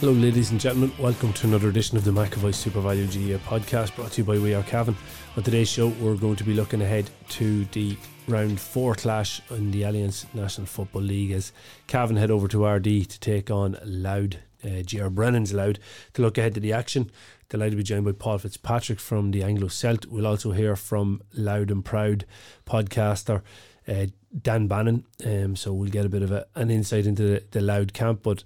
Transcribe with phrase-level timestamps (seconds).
[0.00, 0.90] Hello, ladies and gentlemen.
[0.98, 4.38] Welcome to another edition of the McAvoy Super Value GAA podcast brought to you by
[4.38, 4.96] We Are Cavan.
[5.36, 9.70] On today's show, we're going to be looking ahead to the round four clash in
[9.72, 11.52] the Alliance National Football League as
[11.86, 15.76] Cavan head over to Ardee to take on Louth, uh, Ger Brennan's Louth,
[16.14, 17.10] to look ahead to the action.
[17.50, 20.06] Delighted to be joined by Paul Fitzpatrick from the Anglo Celt.
[20.06, 22.24] We'll also hear from Louth and Proud
[22.64, 23.42] podcaster
[23.86, 24.06] uh,
[24.40, 25.04] Dan Bannon.
[25.26, 28.22] Um, so we'll get a bit of a, an insight into the, the Louth camp.
[28.22, 28.44] But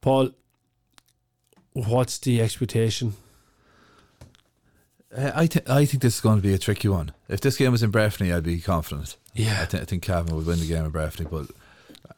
[0.00, 0.30] Paul,
[1.84, 3.14] what's the expectation?
[5.16, 7.12] Uh, I think I think this is going to be a tricky one.
[7.28, 9.16] If this game was in Breffni, I'd be confident.
[9.34, 9.62] Yeah.
[9.62, 11.46] I, th- I think Cavan would win the game in Breffni, but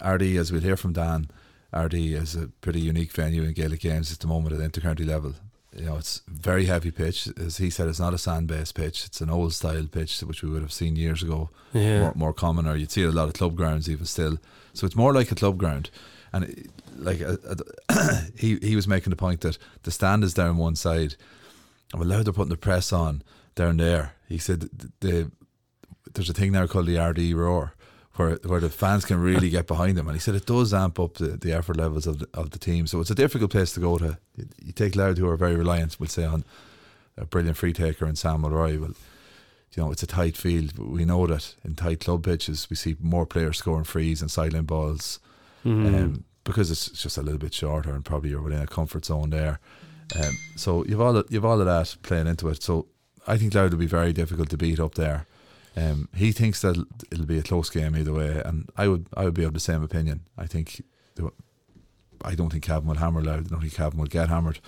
[0.00, 1.28] Ardee, as we'll hear from Dan,
[1.72, 5.34] Ardee is a pretty unique venue in Gaelic games at the moment at intercounty level.
[5.76, 7.28] You know, it's very heavy pitch.
[7.36, 9.04] As he said, it's not a sand-based pitch.
[9.04, 11.50] It's an old style pitch, which we would have seen years ago.
[11.72, 12.00] Yeah.
[12.00, 14.38] More, more common, or you'd see it a lot of club grounds even still.
[14.72, 15.90] So it's more like a club ground.
[16.32, 17.36] And it- like uh,
[17.88, 21.14] uh, he he was making the point that the stand is down one side,
[21.92, 23.22] and well, they're putting the press on
[23.54, 24.14] down there.
[24.28, 25.30] He said the, the
[26.12, 27.74] there's a thing now called the Ardee roar,
[28.16, 30.98] where where the fans can really get behind them, and he said it does amp
[30.98, 32.86] up the, the effort levels of the, of the team.
[32.88, 34.18] So it's a difficult place to go to.
[34.60, 36.44] You take Louth, who are very reliant, we'll say on
[37.16, 38.78] a brilliant free taker and Sam Mulroy.
[38.80, 38.94] Well,
[39.74, 40.76] you know it's a tight field.
[40.78, 44.66] We know that in tight club pitches, we see more players scoring frees and silent
[44.66, 45.20] balls
[45.64, 45.94] Mm-hmm.
[45.94, 49.30] um, because it's just a little bit shorter and probably you're within a comfort zone
[49.30, 49.60] there.
[50.16, 52.62] Um, so you've all you've all of that playing into it.
[52.62, 52.86] So
[53.26, 55.26] I think Louth will be very difficult to beat up there.
[55.76, 56.82] Um, he thinks that
[57.12, 59.60] it'll be a close game either way, and I would I would be of the
[59.60, 60.22] same opinion.
[60.36, 60.82] I think
[62.24, 63.46] I don't think Cavan will hammer Louth.
[63.46, 64.60] I don't think Cavan will get hammered.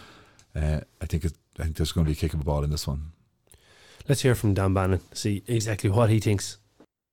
[0.54, 2.64] Uh, I think it, I think there's going to be a kick of a ball
[2.64, 3.12] in this one.
[4.08, 6.58] Let's hear from Dan Bannon, see exactly what he thinks.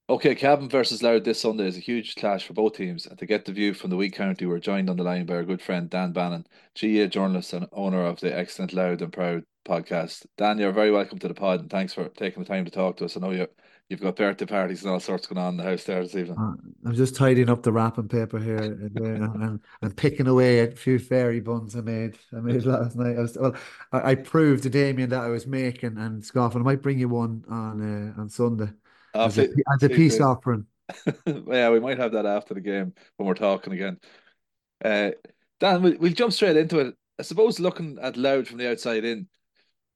[0.09, 3.05] Okay, Cavan versus Louth this Sunday is a huge clash for both teams.
[3.07, 5.35] And to get the view from the Wee County, we're joined on the line by
[5.35, 6.47] our good friend Dan Bannon,
[6.81, 10.25] GAA journalist and owner of the excellent Louth and Proud podcast.
[10.37, 12.95] Dan, you're very welcome to the pod and thanks for taking the time to talk
[12.97, 13.17] to us.
[13.17, 13.47] I know you,
[13.89, 16.37] you've got birthday parties and all sorts going on in the house there this evening.
[16.39, 16.53] Uh,
[16.87, 20.71] I'm just tidying up the wrapping paper here and, uh, and, and picking away a
[20.71, 22.17] few fairy buns I made.
[22.31, 23.17] I made last night.
[23.17, 23.55] I was well.
[23.91, 26.61] I, I proved to Damien that I was making and scoffing.
[26.61, 28.69] I might bring you one on uh, on Sunday
[29.17, 30.65] as, a, as a peace offering.
[31.25, 33.99] yeah, we might have that after the game when we're talking again.
[34.83, 35.11] Uh,
[35.59, 36.95] Dan, we'll, we'll jump straight into it.
[37.19, 39.27] I suppose looking at Louth from the outside in,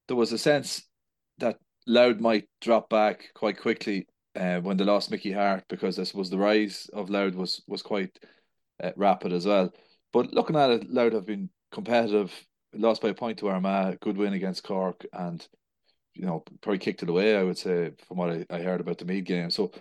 [0.08, 0.84] there was a sense
[1.38, 6.04] that Louth might drop back quite quickly uh, when they lost Mickey Harte because I
[6.04, 8.18] suppose the rise of Louth was was quite
[8.84, 9.72] uh, rapid as well.
[10.14, 12.34] But looking at it, Louth have been competitive,
[12.74, 15.46] lost by a point to Armagh, good win against Cork, and
[16.14, 17.36] you know probably kicked it away.
[17.36, 19.50] I would say from what I, I heard about the Meath game.
[19.50, 19.72] So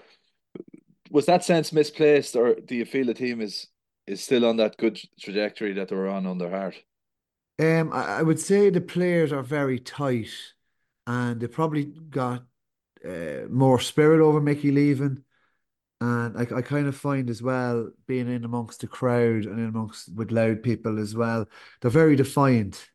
[1.10, 3.66] was that sense misplaced, or do you feel the team is
[4.06, 6.82] is still on that good trajectory that they were on under Harte?
[7.58, 10.30] Um, I, I would say the players are very tight,
[11.06, 12.44] and they probably got
[13.04, 15.24] uh, more spirit over Mickey leaving.
[16.00, 19.66] And I, I kind of find as well, being in amongst the crowd and in
[19.66, 21.46] amongst with Louth people as well,
[21.80, 22.88] they're very defiant,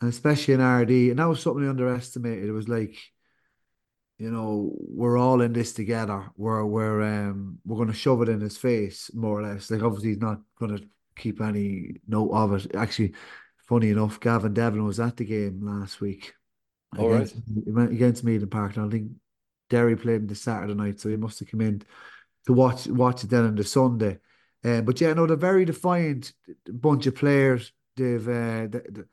[0.00, 1.10] and especially in Ardee.
[1.10, 2.48] And that was something I underestimated.
[2.48, 2.96] It was like,
[4.18, 6.30] you know, we're all in this together.
[6.36, 9.70] We're we're um we're going to shove it in his face more or less.
[9.70, 10.84] Like obviously he's not going to
[11.16, 12.74] keep any note of it.
[12.74, 13.14] Actually,
[13.68, 16.34] funny enough, Gavin Devlin was at the game last week.
[16.96, 17.30] All right.
[17.30, 17.36] against,
[17.66, 17.90] right.
[17.90, 18.76] Against Meaden Park.
[18.76, 19.12] And I think
[19.68, 21.82] Derry played on the Saturday night, so he must have come in
[22.46, 24.18] to watch watch it then on the Sunday.
[24.64, 26.32] Um, but yeah, no, they're very defiant
[26.66, 27.72] bunch of players.
[27.96, 29.08] They've uh, the, the,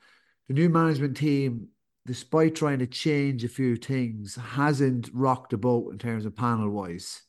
[0.48, 1.70] the new management team,
[2.06, 6.70] despite trying to change a few things, hasn't rocked the boat in terms of panel
[6.70, 7.22] wise.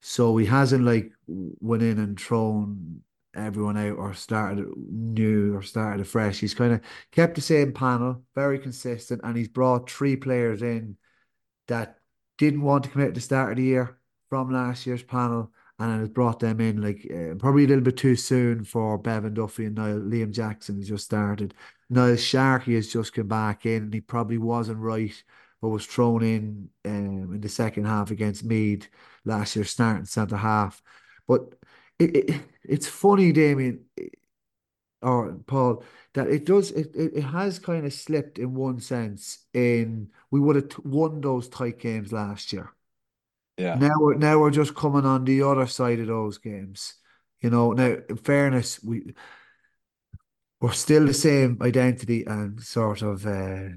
[0.00, 3.02] So he hasn't like went in and thrown
[3.34, 6.40] everyone out or started new or started afresh.
[6.40, 6.80] He's kind of
[7.12, 10.96] kept the same panel, very consistent, and he's brought three players in
[11.68, 11.98] that
[12.38, 13.98] didn't want to commit at the start of the year
[14.30, 17.96] from last year's panel and has brought them in like uh, probably a little bit
[17.96, 21.54] too soon for Bevan Duffy and now Liam Jackson has just started.
[21.90, 25.22] Niall Sharkey has just come back in and he probably wasn't right
[25.60, 28.88] but was thrown in um, in the second half against Meath
[29.24, 30.82] last year starting centre half.
[31.28, 31.54] But
[31.98, 33.84] it, it it's funny, Damien
[35.02, 35.84] or Paul,
[36.14, 40.40] that it does it, it, it has kind of slipped in one sense in we
[40.40, 42.72] would have won those tight games last year.
[43.56, 43.74] Yeah.
[43.74, 46.94] Now we're now we're just coming on the other side of those games.
[47.40, 49.14] You know, now in fairness, we
[50.60, 53.68] we're still the same identity and sort of uh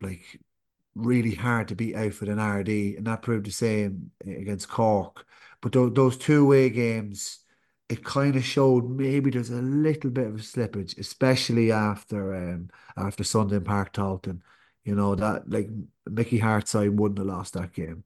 [0.00, 0.40] like
[0.94, 5.26] really hard to beat out for an Ardee, and that proved the same against Cork.
[5.60, 7.40] But th- those two away games,
[7.88, 12.70] it kind of showed maybe there's a little bit of a slippage, especially after um
[12.96, 14.40] after Sunday in Páirc Tailteann.
[14.84, 15.68] You know that like
[16.06, 18.04] Mickey Hartside wouldn't have lost that game.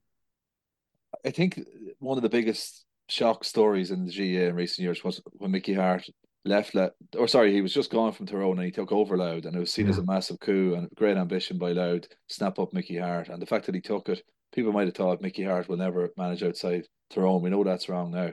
[1.24, 1.60] I think
[1.98, 5.74] one of the biggest shock stories in the GAA in recent years was when Mickey
[5.74, 6.10] Harte
[6.44, 9.44] left, le- or sorry, he was just gone from Tyrone and he took over Louth,
[9.44, 9.90] and it was seen Yeah.
[9.92, 12.08] as a massive coup and great ambition by Louth.
[12.28, 15.20] snap up Mickey Harte, and the fact that he took it, people might have thought
[15.22, 17.42] Mickey Harte will never manage outside Tyrone.
[17.42, 18.32] We know that's wrong now.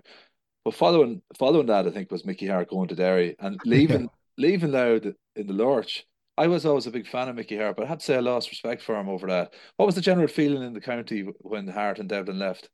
[0.64, 4.72] But following following that, I think was Mickey Harte going to Derry and leaving leaving
[4.72, 5.06] Louth
[5.36, 6.06] in the lurch.
[6.38, 8.20] I was always a big fan of Mickey Harte, but I have to say I
[8.20, 9.54] lost respect for him over that.
[9.78, 12.70] What was the general feeling in the county when Harte and Devlin left?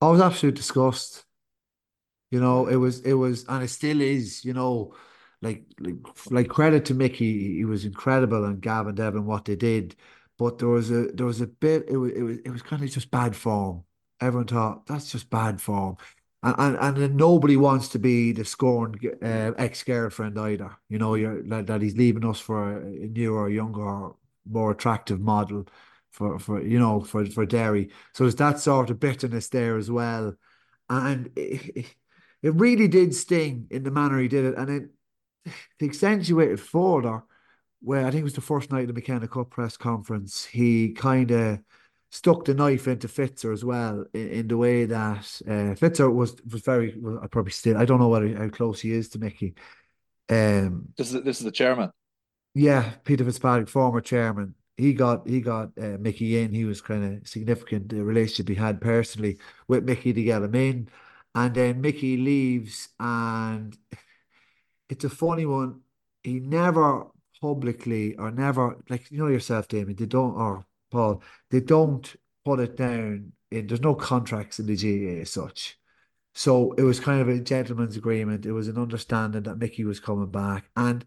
[0.00, 1.24] I was absolutely disgust.
[2.34, 4.94] You know, it was it was and it still is, you know,
[5.40, 5.96] like like
[6.30, 9.96] like credit to Mickey, he was incredible and Gavin Devlin what they did.
[10.38, 12.82] But there was a there was a bit it was it was it was kind
[12.82, 13.84] of just bad form.
[14.20, 15.96] Everyone thought that's just bad form.
[16.42, 20.76] And and, and nobody wants to be the scorned uh, ex-girlfriend either.
[20.88, 24.10] You know, you're that, that he's leaving us for a newer, younger,
[24.44, 25.66] more attractive model
[26.10, 27.90] for for you know for for Derry.
[28.12, 30.34] So there's that sort of bitterness there as well,
[30.88, 31.86] and it, it
[32.50, 34.90] really did sting in the manner he did it, and it
[35.80, 37.22] it further,
[37.80, 40.92] where I think it was the first night of the McKenna Cup press conference, he
[40.92, 41.60] kind of
[42.10, 46.36] stuck the knife into Fitzer as well in, in the way that uh, Fitzer was
[46.50, 49.18] was very well, I probably still I don't know whether how close he is to
[49.18, 49.54] Mickey.
[50.28, 51.90] Um, This is this is the chairman.
[52.54, 56.52] yeah, Peter Fitzpatrick, former chairman, he got he got uh, Mickey in.
[56.52, 59.38] He was kind of significant the relationship he had personally
[59.68, 60.88] with Mickey to get him in,
[61.34, 63.76] and then Mickey leaves, and
[64.88, 65.80] it's a funny one.
[66.22, 67.06] He never
[67.40, 69.96] publicly or never like you know yourself, Damien.
[69.96, 71.22] They don't or Paul.
[71.50, 72.14] They don't
[72.44, 73.32] put it down.
[73.50, 75.78] In there's no contracts in the GAA as such.
[76.34, 78.46] So it was kind of a gentleman's agreement.
[78.46, 81.04] It was an understanding that Mickey was coming back, and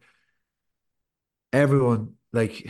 [1.54, 2.70] everyone like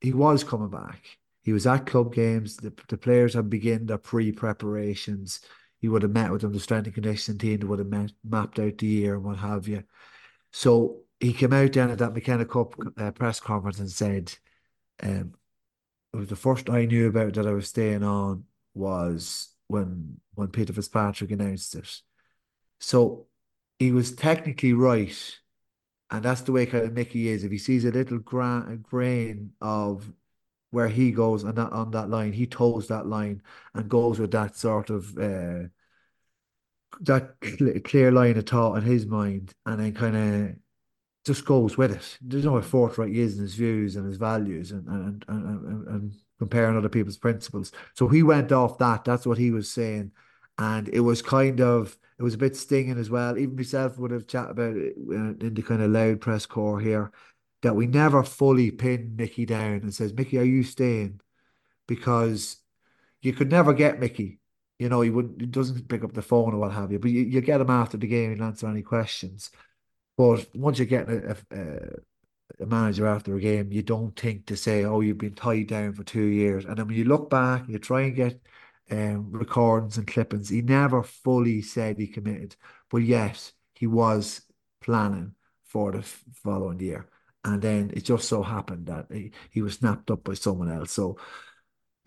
[0.00, 1.18] he was coming back.
[1.42, 2.56] He was at club games.
[2.58, 5.40] The, the players had begun their pre-preparations.
[5.80, 7.68] He would have met with them, the strength and conditioning team.
[7.68, 9.84] Would have met, mapped out the year and what have you.
[10.52, 14.32] So he came out then at that McKenna Cup uh, press conference and said,
[15.02, 15.34] um,
[16.12, 18.44] it was the first I knew about that I was staying on
[18.74, 22.00] was when when Peter Fitzpatrick announced it.
[22.80, 23.26] So
[23.78, 25.38] he was technically right.
[26.10, 27.44] And that's the way kind of Mickey is.
[27.44, 30.10] If he sees a little gra grain of
[30.70, 33.42] where he goes and that on that line, he toes that line
[33.74, 35.68] and goes with that sort of uh,
[37.00, 40.56] that cl clear line of thought in his mind, and then kind of
[41.24, 42.18] just goes with it.
[42.20, 45.88] There's no forthright he is in his views and his values, and and and, and,
[45.88, 47.72] and comparing other people's principles.
[47.94, 49.04] So he went off that.
[49.04, 50.12] That's what he was saying,
[50.58, 53.38] and it was kind of it was a bit stinging as well.
[53.38, 57.12] Even myself would have chat about it in the kind of Louth press corps here
[57.62, 61.20] that we never fully pin Mickey down and says, Mickey, are you staying?
[61.86, 62.56] Because
[63.20, 64.40] you could never get Mickey.
[64.78, 67.10] You know, he wouldn't he doesn't pick up the phone or what have you, but
[67.10, 69.50] you, you get him after the game and answer any questions.
[70.16, 74.56] But once you get a, a, a manager after a game, you don't think to
[74.56, 77.68] say, "Oh, you've been tied down for two years." And then when you look back,
[77.68, 78.40] you try and get
[78.90, 80.48] um, recordings and clippings.
[80.48, 82.56] He never fully said he committed,
[82.90, 84.42] but yes, he was
[84.80, 85.34] planning
[85.64, 87.08] for the following year.
[87.44, 90.92] And then it just so happened that he, he was snapped up by someone else.
[90.92, 91.18] So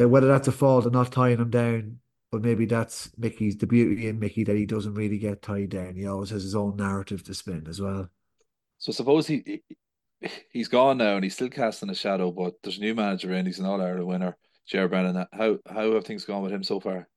[0.02, 2.00] uh, whether that's a fault of not tying him down,
[2.32, 5.96] but maybe that's Mickey's the beauty in Mickey that he doesn't really get tied down.
[5.96, 8.10] He always has his own narrative to spin as well.
[8.78, 12.78] So suppose he, he he's gone now and he's still casting a shadow, but there's
[12.78, 13.46] a new manager in.
[13.46, 15.26] He's an All Ireland winner, Ger Brennan.
[15.34, 17.08] How how have things gone with him so far?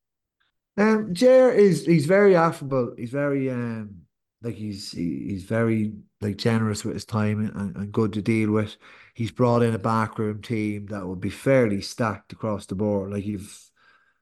[0.76, 2.94] Um, Ger is he's very affable.
[2.97, 4.03] He's very um
[4.44, 8.76] like he's he's very like generous with his time and, and good to deal with.
[9.14, 13.12] He's brought in a backroom team that will be fairly stacked across the board.
[13.12, 13.70] Like you've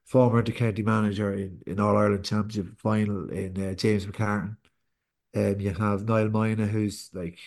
[0.05, 4.57] former county manager in, in All Ireland Championship final in uh, James McCartan.
[5.35, 7.39] Um, you have Niall Moyna, who's like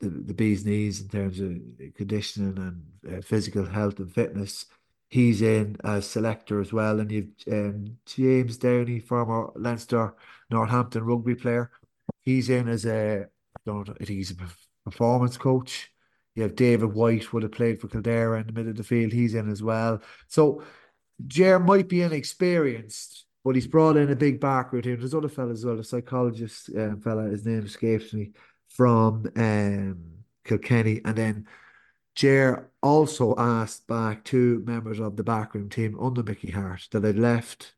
[0.00, 1.52] the, the bee's knees in terms of
[1.94, 4.66] conditioning and uh, physical health and fitness.
[5.08, 10.14] He's in as selector as well, and you've um, James Downey, former Leinster
[10.50, 11.70] Northampton rugby player.
[12.22, 13.26] He's in as a
[13.64, 14.36] don't know, he's a
[14.84, 15.90] performance coach.
[16.34, 19.12] You have David White would have played for Kildare in the middle of the field.
[19.12, 20.00] He's in as well.
[20.28, 20.62] So
[21.26, 24.96] Ger might be inexperienced, but he's brought in a big background here.
[24.96, 28.32] There's other fellas as well, a psychologist um, fella, his name escapes me,
[28.68, 29.98] from um,
[30.44, 31.00] Kilkenny.
[31.04, 31.46] And then
[32.14, 37.18] Ger also asked back two members of the backroom team under Mickey Harte that had
[37.18, 37.74] left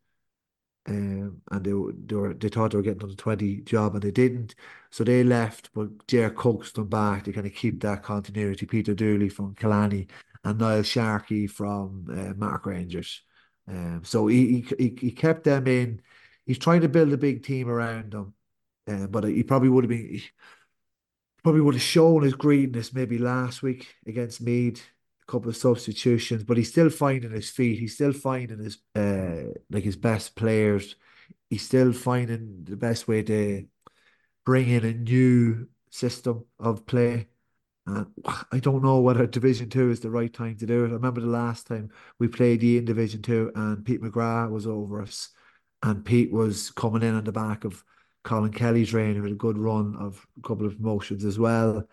[0.90, 4.02] um, and they, they were they thought they were getting on the 20 job and
[4.02, 4.56] they didn't.
[4.90, 8.66] So they left, but Ger coaxed them back to kind of keep that continuity.
[8.66, 10.08] Peter Dooley from Killarney
[10.44, 13.22] and Niall Sharkey from uh, Mark Rangers.
[13.68, 16.02] Um, so he, he he kept them in.
[16.44, 18.34] He's trying to build a big team around them,
[18.88, 20.20] uh, but he probably would have been
[21.44, 24.84] probably would have shown his greediness maybe last week against Meath.
[25.30, 27.78] Couple of substitutions, but he's still finding his feet.
[27.78, 30.96] He's still finding his uh like his best players.
[31.48, 33.64] He's still finding the best way to
[34.44, 37.28] bring in a new system of play.
[37.86, 38.06] And
[38.50, 40.88] I don't know whether Division Two is the right time to do it.
[40.88, 44.66] I remember the last time we played you in Division Two, and Pete McGrath was
[44.66, 45.28] over us,
[45.84, 47.84] and Pete was coming in on the back of
[48.24, 51.86] Colin Kelly's reign, who had a good run of a couple of promotions as well.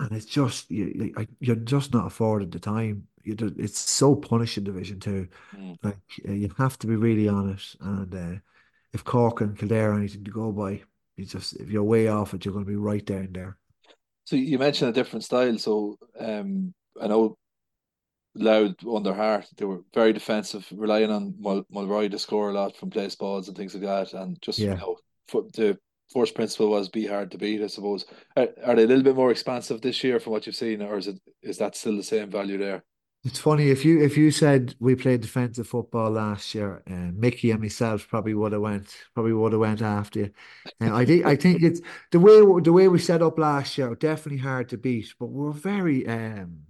[0.00, 3.06] And it's just you, you're just not afforded the time.
[3.22, 5.28] You it's so punishing Division Two.
[5.54, 5.76] Mm.
[5.82, 7.76] Like you have to be really honest.
[7.80, 8.40] And uh,
[8.92, 10.82] if Cork and Kildare are anything to go by,
[11.16, 13.58] you just if you're way off it, you're going to be right down there.
[14.24, 15.58] So you mentioned a different style.
[15.58, 17.36] So um, I know
[18.34, 22.76] Louth under Harte, they were very defensive, relying on Mul- Mulroy to score a lot
[22.76, 24.74] from place balls and things like that, and just yeah.
[24.74, 24.96] you know,
[25.28, 25.78] for, the
[26.12, 27.62] first principle was be hard to beat.
[27.62, 28.04] I suppose.
[28.36, 30.98] Are, are they a little bit more expansive this year from what you've seen, or
[30.98, 32.84] is it is that still the same value there?
[33.22, 37.50] It's funny if you if you said we played defensive football last year, uh, Mickey
[37.50, 40.30] and myself probably would have went probably would have went after you.
[40.80, 43.76] And uh, I think I think it's the way the way we set up last
[43.76, 46.60] year definitely hard to beat, but we're very um,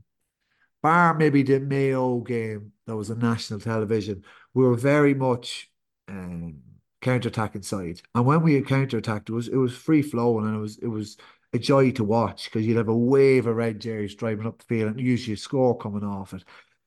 [0.82, 4.24] bar maybe the Mayo game that was on national television.
[4.52, 5.70] We were very much
[6.08, 6.62] um,
[7.00, 10.56] counter attacking side, and when we counter attacked, it was it was free flowing and
[10.56, 11.16] it was it was
[11.52, 14.64] a joy to watch because you'd have a wave of red jerseys driving up the
[14.64, 16.44] field and usually a score coming off it.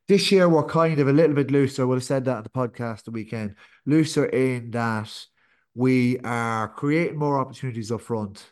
[0.07, 1.81] This year we're kind of a little bit looser.
[1.81, 3.55] I would have said that at the podcast the weekend.
[3.85, 5.13] Looser in that
[5.75, 8.51] we are creating more opportunities up front,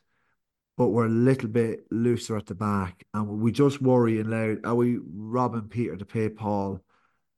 [0.78, 3.06] but we're a little bit looser at the back.
[3.14, 6.82] And we just worry and Louth, are we robbing Peter to pay Paul?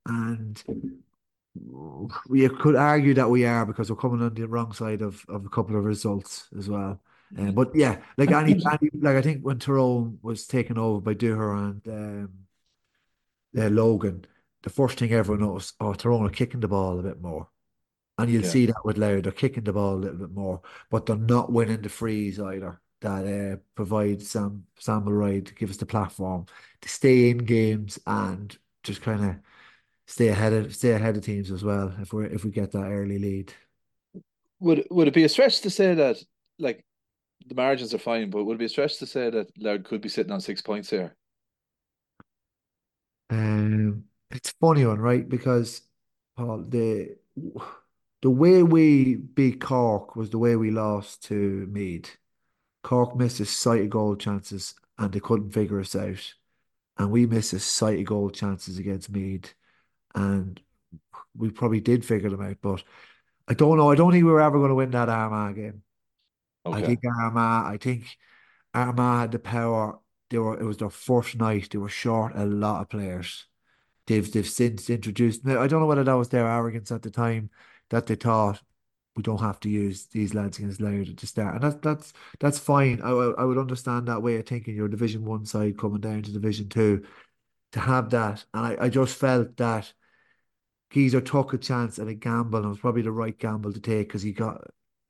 [0.05, 0.61] And
[2.27, 5.45] we could argue that we are because we're coming on the wrong side of, of
[5.45, 6.99] a couple of results as well.
[7.37, 11.13] Um, but yeah, like any, any, like I think when Tyrone was taken over by
[11.15, 12.29] Dooher and um,
[13.57, 14.25] uh, Logan,
[14.61, 17.49] the first thing everyone noticed, oh, Tyrone are kicking the ball a bit more.
[18.17, 18.49] And you'll yeah.
[18.49, 21.51] see that with Louth, they're kicking the ball a little bit more, but they're not
[21.51, 22.79] winning the frees either.
[23.01, 26.45] That uh, provides Sam Sam Ride to give us the platform
[26.81, 29.35] to stay in games and just kind of
[30.05, 32.85] stay ahead of stay ahead of teams as well if we if we get that
[32.85, 33.53] early lead.
[34.59, 36.17] Would would it be a stretch to say that
[36.59, 36.83] like
[37.45, 40.01] the margins are fine, but would it be a stretch to say that Louth could
[40.01, 41.15] be sitting on six points here?
[43.29, 45.27] Um, it's funny one, right?
[45.27, 45.81] Because
[46.37, 47.15] Paul, the
[48.21, 52.17] the way we beat Cork was the way we lost to Meath.
[52.83, 56.33] Cork missed a sight of goal chances and they couldn't figure us out.
[56.97, 59.53] And we missed a sight of goal chances against Meath.
[60.15, 60.59] And
[61.35, 62.83] we probably did figure them out, but
[63.47, 63.91] I don't know.
[63.91, 65.83] I don't think we were ever going to win that Armagh game.
[66.65, 66.77] Okay.
[66.77, 68.05] I think Armagh, I think
[68.73, 69.99] Armagh had the power.
[70.29, 71.69] They were it was their first night.
[71.71, 73.45] They were short a lot of players.
[74.07, 75.45] They've they've since introduced.
[75.47, 77.49] I don't know whether that was their arrogance at the time
[77.89, 78.61] that they thought
[79.15, 82.59] we don't have to use these lads against Louth to start, and that's that's that's
[82.59, 83.01] fine.
[83.01, 84.75] I I would understand that way of thinking.
[84.75, 87.03] Your Division One side coming down to Division Two,
[87.73, 89.93] to have that, and I I just felt that
[90.93, 93.79] Geezer took a chance and a gamble, and it was probably the right gamble to
[93.79, 94.61] take because he got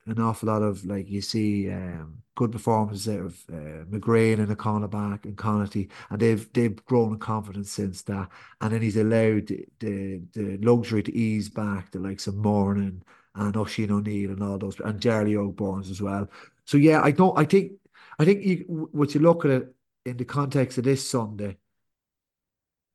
[0.06, 4.50] an awful lot of like you see um, good performances out of uh, McGrain and
[4.50, 8.30] O'Connor back and Connaughty, and they've they've grown in confidence since that.
[8.62, 13.02] And then he's allowed the the, the luxury to ease back the likes of Morning
[13.34, 16.28] and Oisin O'Neill and all those, and Jerry Burns as well.
[16.64, 17.38] So yeah, I don't.
[17.38, 17.72] I think.
[18.16, 19.74] I think you, what you look at it
[20.06, 21.56] in the context of this Sunday,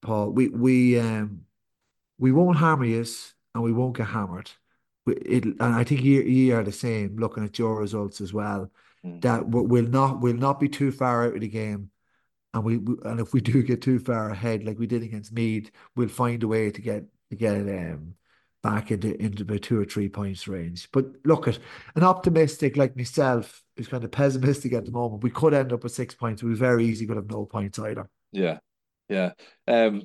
[0.01, 0.31] Paul.
[0.31, 1.41] We we um
[2.19, 3.05] we won't hammer you,
[3.55, 4.51] and we won't get hammered.
[5.07, 7.17] It, and I think you, you are the same.
[7.17, 8.69] Looking at your results as well,
[9.03, 9.19] mm.
[9.21, 11.89] that we'll not we'll not be too far out of the game
[12.53, 15.71] and we and if we do get too far ahead, like we did against Meath,
[15.95, 18.15] we'll find a way to get to get um
[18.63, 20.89] back into into the two or three points range.
[20.91, 21.59] But look at
[21.95, 25.23] an optimistic like myself who's kind of pessimistic at the moment.
[25.23, 26.41] We could end up with six points.
[26.41, 28.09] We very easily could have no points either.
[28.31, 28.57] Yeah,
[29.07, 29.33] yeah.
[29.67, 30.03] Um,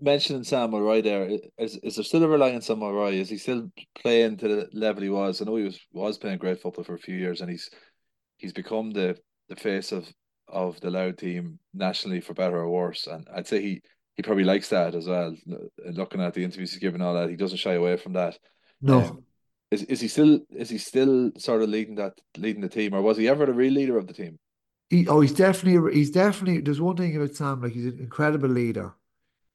[0.00, 1.28] mentioning Sam Mulroy there,
[1.58, 3.14] is is there still a reliance on Mulroy?
[3.14, 5.40] Is he still playing to the level he was?
[5.40, 7.70] I know he was was playing great football for a few years, and he's
[8.36, 9.16] he's become the
[9.48, 10.08] the face of
[10.48, 13.06] of the Louth team nationally for better or worse.
[13.06, 13.82] And I'd say he
[14.16, 15.34] he probably likes that as well.
[15.84, 18.38] Looking at the interviews he's given, all that he doesn't shy away from that.
[18.80, 19.00] No.
[19.00, 19.24] Um,
[19.70, 23.02] is is he still is he still sort of leading that leading the team, or
[23.02, 24.38] was he ever the real leader of the team?
[24.88, 26.62] He, oh, he's definitely he's definitely.
[26.62, 28.94] There's one thing about Sam, like he's an incredible leader.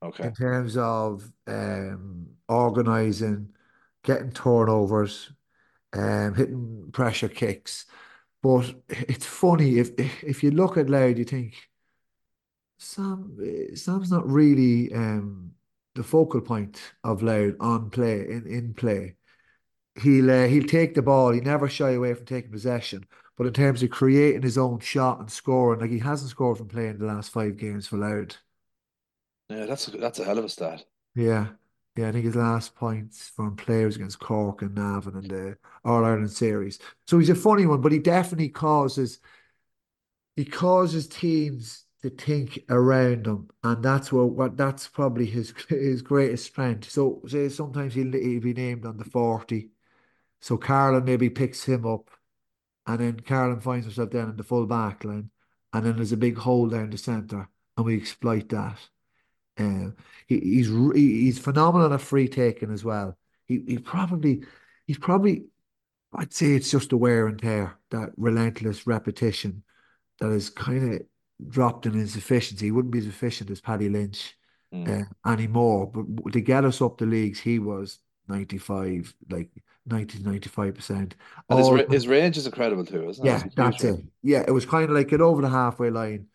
[0.04, 0.26] Okay.
[0.26, 3.54] In terms of um, organizing,
[4.04, 5.32] getting turnovers,
[5.94, 7.86] um, hitting pressure kicks.
[8.42, 9.92] But it's funny if
[10.24, 11.56] if you look at Louth, you think
[12.78, 13.38] Sam
[13.76, 15.54] Sam's not really um,
[15.96, 19.16] the focal point of Louth on play in, in play.
[20.02, 21.32] He'll uh, he'll take the ball.
[21.32, 23.06] He never shy away from taking possession.
[23.38, 26.68] But in terms of creating his own shot and scoring, like he hasn't scored from
[26.68, 28.38] playing the last five games for Louth.
[29.50, 30.86] Yeah, that's a, that's a hell of a stat.
[31.16, 31.50] Yeah,
[31.96, 36.06] yeah, I think his last points from players against Cork and Navan in the All
[36.06, 36.80] Ireland series.
[37.08, 39.20] So he's a funny one, but he definitely causes
[40.36, 46.02] he causes teams to think around him, and that's what what that's probably his his
[46.02, 46.90] greatest strength.
[46.92, 49.72] So say sometimes he'll, he'll be named on the forty,
[50.42, 52.10] so Carlin maybe picks him up,
[52.88, 55.32] and then Carlin finds himself down in the full back line,
[55.74, 58.80] and then there's a big hole down the centre, and we exploit that.
[59.58, 59.92] Uh,
[60.28, 63.18] he, he's he's phenomenal at free taking as well.
[63.46, 64.44] He he probably
[64.88, 65.46] he's probably
[66.16, 69.64] I'd say it's just the wear and tear, that relentless repetition
[70.20, 71.02] that is kind of
[71.50, 72.68] dropped in his efficiency.
[72.68, 74.36] He wouldn't be as efficient as Paddy Lynch
[74.74, 75.02] mm.
[75.02, 75.92] uh, anymore.
[75.92, 79.50] But to get us up the leagues, he was 95, like
[79.86, 81.14] 90 95%.
[81.50, 83.30] his, his range is incredible too, isn't it?
[83.30, 84.06] Yeah, that's it.
[84.22, 86.28] Yeah, it was kind of like get over the halfway line,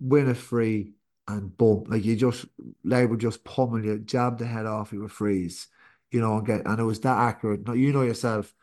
[0.00, 0.92] win a free,
[1.36, 2.46] and boom, like you just
[2.84, 5.68] they would just pummel you, jab the head off you would freeze,
[6.10, 7.66] you know, and get and it was that accurate.
[7.66, 8.54] Now you know yourself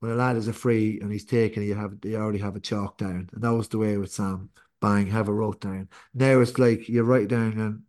[0.00, 2.56] when a lad is a free and he's taking it, you have you already have
[2.56, 4.50] a chalk down, and that was the way with Sam.
[4.80, 5.88] Bang, have a wrote down.
[6.14, 7.82] Now it's like you write down and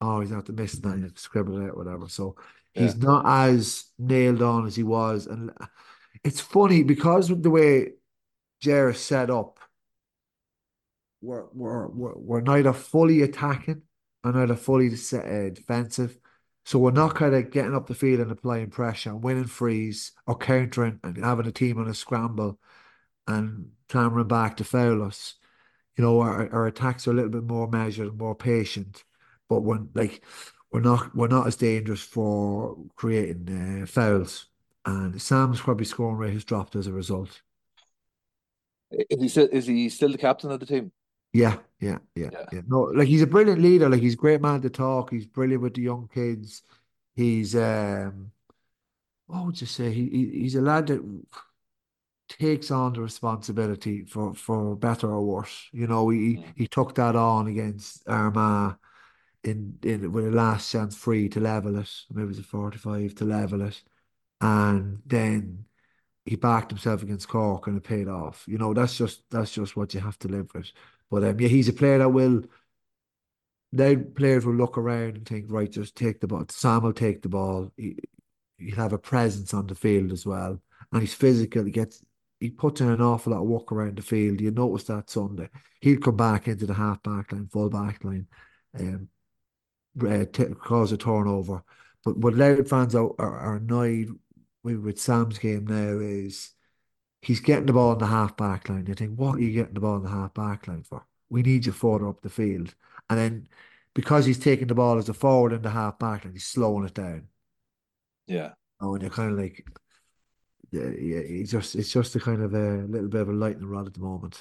[0.00, 2.08] oh, he's not to miss that, you scribble it out, whatever.
[2.08, 2.36] So
[2.74, 3.04] he's yeah.
[3.04, 5.52] not as nailed on as he was, and
[6.24, 7.92] it's funny because of the way
[8.60, 9.58] Jerry set up
[11.22, 13.82] we're, we're, we're, we're neither fully attacking
[14.24, 16.18] or neither fully uh, defensive.
[16.64, 20.12] So we're not kind of getting up the field and applying pressure and winning frees
[20.26, 22.58] or countering and having a team on a scramble
[23.26, 25.34] and clambering back to foul us.
[25.96, 29.04] You know, our, our attacks are a little bit more measured, and more patient,
[29.48, 30.24] but when like
[30.70, 34.46] we're not we're not as dangerous for creating uh, fouls.
[34.86, 37.42] And Sam's probably scoring rate has dropped as a result.
[38.90, 40.92] Is he still is he still the captain of the team?
[41.32, 42.60] Yeah, yeah, yeah, yeah, yeah.
[42.66, 43.88] No, like he's a brilliant leader.
[43.88, 45.10] Like he's a great man to talk.
[45.10, 46.62] He's brilliant with the young kids.
[47.14, 48.32] He's um,
[49.26, 49.90] what would you say?
[49.92, 51.02] He, he he's a lad that
[52.28, 55.68] takes on the responsibility for for better or worse.
[55.72, 56.44] You know, he mm.
[56.56, 58.76] he took that on against Armagh
[59.44, 61.90] in in with a last chance free to level it.
[62.10, 63.82] Maybe it was a forty five to level it,
[64.40, 65.64] and then
[66.24, 68.44] he backed himself against Cork and it paid off.
[68.46, 70.70] You know, that's just that's just what you have to live with.
[71.12, 72.42] But um, yeah, he's a player that will.
[73.70, 76.46] Now players will look around and think, right, just take the ball.
[76.48, 77.70] Sam will take the ball.
[77.76, 77.98] He,
[78.56, 80.58] he'll have a presence on the field as well,
[80.90, 81.64] and he's physical.
[81.64, 82.02] He gets
[82.40, 84.40] he puts in an awful lot of work around the field.
[84.40, 85.50] You notice that Sunday.
[85.82, 88.26] He'll come back into the half back line, full back line,
[88.80, 89.08] um,
[90.00, 91.62] uh, t- cause a turnover.
[92.06, 94.08] But what Louth fans are, are, are annoyed
[94.64, 96.52] with, with Sam's game now is
[97.22, 98.84] he's getting the ball in the half back line.
[98.86, 101.06] You think, what are you getting the ball in the half back line for?
[101.30, 102.74] We need you further up the field.
[103.08, 103.48] And then
[103.94, 106.84] because he's taking the ball as a forward in the half back line, he's slowing
[106.84, 107.28] it down.
[108.26, 108.50] Yeah.
[108.80, 109.64] Oh, and you're kind of like,
[110.70, 113.68] yeah, yeah, it's just it's just a kind of a little bit of a lightning
[113.68, 114.40] rod at the moment.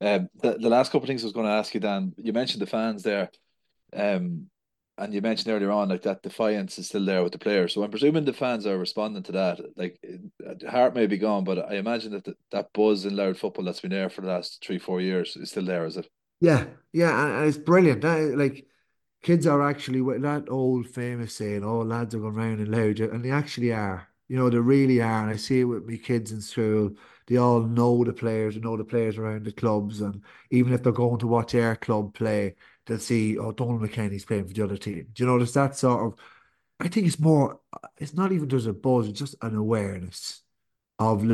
[0.00, 2.32] Um, the, the last couple of things I was going to ask you, Dan, you
[2.32, 3.30] mentioned the fans there.
[3.92, 4.50] Um,
[4.98, 7.74] and you mentioned earlier on like that defiance is still there with the players.
[7.74, 9.60] So I'm presuming the fans are responding to that.
[9.76, 9.98] Like
[10.68, 13.80] Harte may be gone, but I imagine that the, that buzz in Louth football that's
[13.80, 15.84] been there for the last three four years is still there.
[15.84, 16.08] Is it?
[16.40, 18.02] Yeah, yeah, and it's brilliant.
[18.02, 18.66] That, like
[19.22, 23.00] kids are actually with that old famous saying, "Oh, lads are going round in Louth,"
[23.12, 24.08] and they actually are.
[24.28, 25.22] You know, they really are.
[25.22, 26.92] And I see it with my kids in school.
[27.26, 30.82] They all know the players, they know the players around the clubs, and even if
[30.82, 32.54] they're going to watch their club play
[32.86, 35.06] they'll see, oh, Donald McKennie's playing for the other team.
[35.12, 36.18] Do you there's that sort of,
[36.80, 37.60] I think it's more,
[37.98, 40.42] it's not even just a buzz, it's just an awareness
[40.98, 41.24] of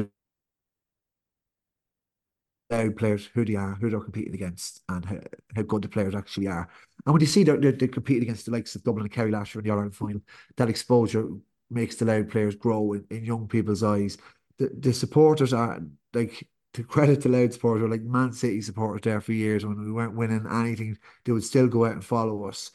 [2.71, 5.19] Louth players, who they are, who they're competing against, and how,
[5.55, 6.69] how good the players actually are.
[7.05, 9.31] And when you see that they're, they're competing against the likes of Dublin and Kerry
[9.31, 10.23] last year in the Ireland final,
[10.57, 11.29] that exposure
[11.71, 14.17] makes the Louth players grow in, in young people's eyes.
[14.59, 15.83] The, the supporters are
[16.15, 19.93] like to credit the Louth supporters, like Man City supporters there for years when we
[19.93, 22.71] weren't winning anything, they would still go out and follow us.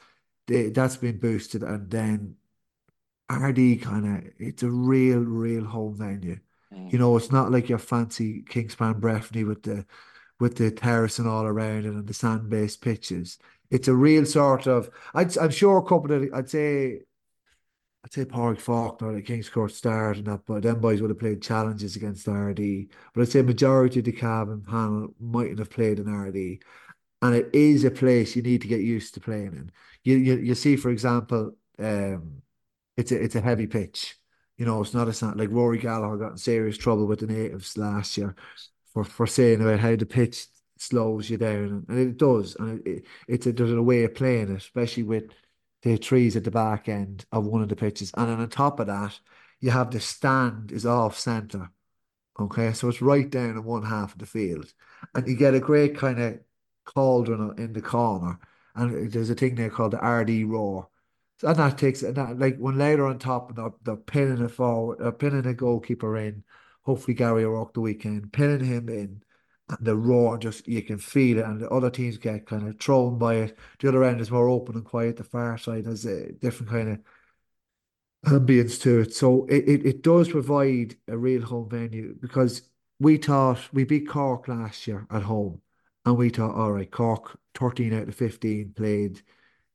[0.47, 2.35] They, that's been boosted, and then
[3.31, 6.39] RD kind of it's a real, real home venue.
[6.73, 6.93] Mm.
[6.93, 9.85] You know, it's not like your fancy Kingspan Breffni with the
[10.39, 13.39] with the terrace and all around it and the sand based pitches.
[13.71, 14.89] It's a real sort of.
[15.13, 16.29] I'd, I'm sure a couple of.
[16.33, 17.01] I'd say
[18.07, 21.41] I'd say Pádraig Faulkner, the Kingscourt Stars and that, but them boys would have played
[21.41, 22.87] challenges against Ardee.
[23.13, 26.61] But I'd say majority of the Cavan panel mightn't have played in Ardee.
[27.21, 29.71] And it is a place you need to get used to playing in.
[30.05, 32.43] You you, you see, for example, um,
[32.95, 34.15] it's a it's a heavy pitch.
[34.57, 37.27] You know, it's not a sound like Rory Gallagher got in serious trouble with the
[37.27, 38.37] natives last year
[38.93, 42.89] for, for saying about how the pitch slows you down, and it does, and it,
[42.89, 45.25] it, it's a there's a way of playing it, especially with
[45.83, 48.11] the trees at the back end of one of the pitches.
[48.15, 49.19] And then on top of that,
[49.59, 51.69] you have the stand is off centre.
[52.39, 54.71] Okay, so it's right down in one half of the field.
[55.15, 56.39] And you get a great kind of
[56.85, 58.39] cauldron in the corner.
[58.75, 60.89] And there's a thing there called the Ardee roar.
[61.43, 64.99] And that takes and that like when later on top they're, they're pinning it forward,
[64.99, 66.43] they're pinning a goalkeeper in.
[66.81, 69.21] Hopefully Gary O'Rourke the weekend, pinning him in
[69.81, 73.17] the roar just you can feel it, and the other teams get kind of thrown
[73.17, 73.57] by it.
[73.79, 75.17] The other end is more open and quiet.
[75.17, 76.99] The far side has a different kind of
[78.25, 79.13] ambience to it.
[79.13, 82.61] So it, it, it does provide a real home venue because
[82.99, 85.61] we thought we beat Cork last year at home,
[86.05, 89.21] and we thought, all right, Cork, 13 out of 15 played,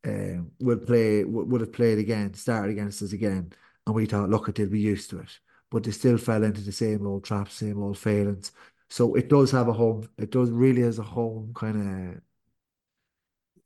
[0.05, 3.53] um, will play, would have played again, started against us again.
[3.87, 5.39] And we thought, look, they'll be used to it.
[5.71, 8.53] But they still fell into the same old traps, same old failings.
[8.93, 10.07] So it does have a home.
[10.19, 12.21] It does really has a home kind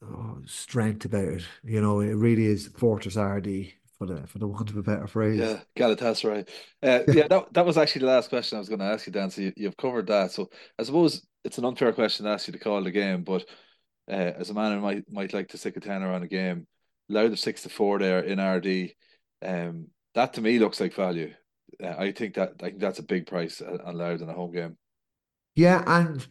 [0.01, 1.43] of oh, strength about it.
[1.65, 5.09] You know, it really is Fortress Ardee for the for the want of a better
[5.09, 5.41] phrase.
[5.41, 6.49] Yeah, Galatasaray.
[6.81, 9.13] Uh, yeah, that that was actually the last question I was going to ask you,
[9.13, 9.31] Dan.
[9.31, 10.31] So you, you've covered that.
[10.31, 13.45] So I suppose it's an unfair question to ask you to call the game, but
[14.09, 16.69] uh, as a man who might might like to stick a tenner on a game,
[17.09, 18.95] Louth of six to four there in Ardee.
[19.45, 21.35] Um, that to me looks like value.
[21.83, 24.53] Uh, I think that I think that's a big price on Louth in a home
[24.53, 24.77] game.
[25.57, 26.27] Yeah, and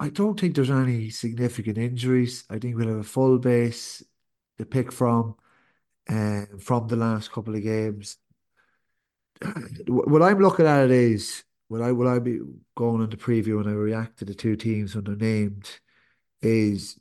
[0.00, 2.44] I don't think there's any significant injuries.
[2.50, 4.02] I think we'll have a full base
[4.58, 5.36] to pick from
[6.08, 8.18] uh, from the last couple of games.
[9.88, 12.40] What I'm looking at it is what I will I be
[12.76, 15.80] going into preview when I react to the two teams when they're named
[16.42, 16.98] is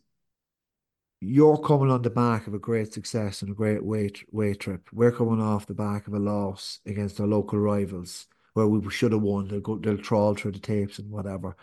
[1.21, 4.89] you're coming on the back of a great success and a great weight weight trip.
[4.91, 9.11] We're coming off the back of a loss against our local rivals where we should
[9.11, 9.47] have won.
[9.47, 11.55] They'll go, they'll trawl through the tapes and whatever.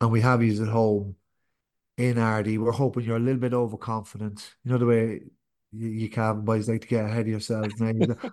[0.00, 1.16] And we have you at home
[1.96, 2.58] in Ardee.
[2.58, 4.54] We're hoping you're a little bit overconfident.
[4.64, 5.20] You know the way
[5.72, 7.74] you, you can boys like to get ahead of yourselves.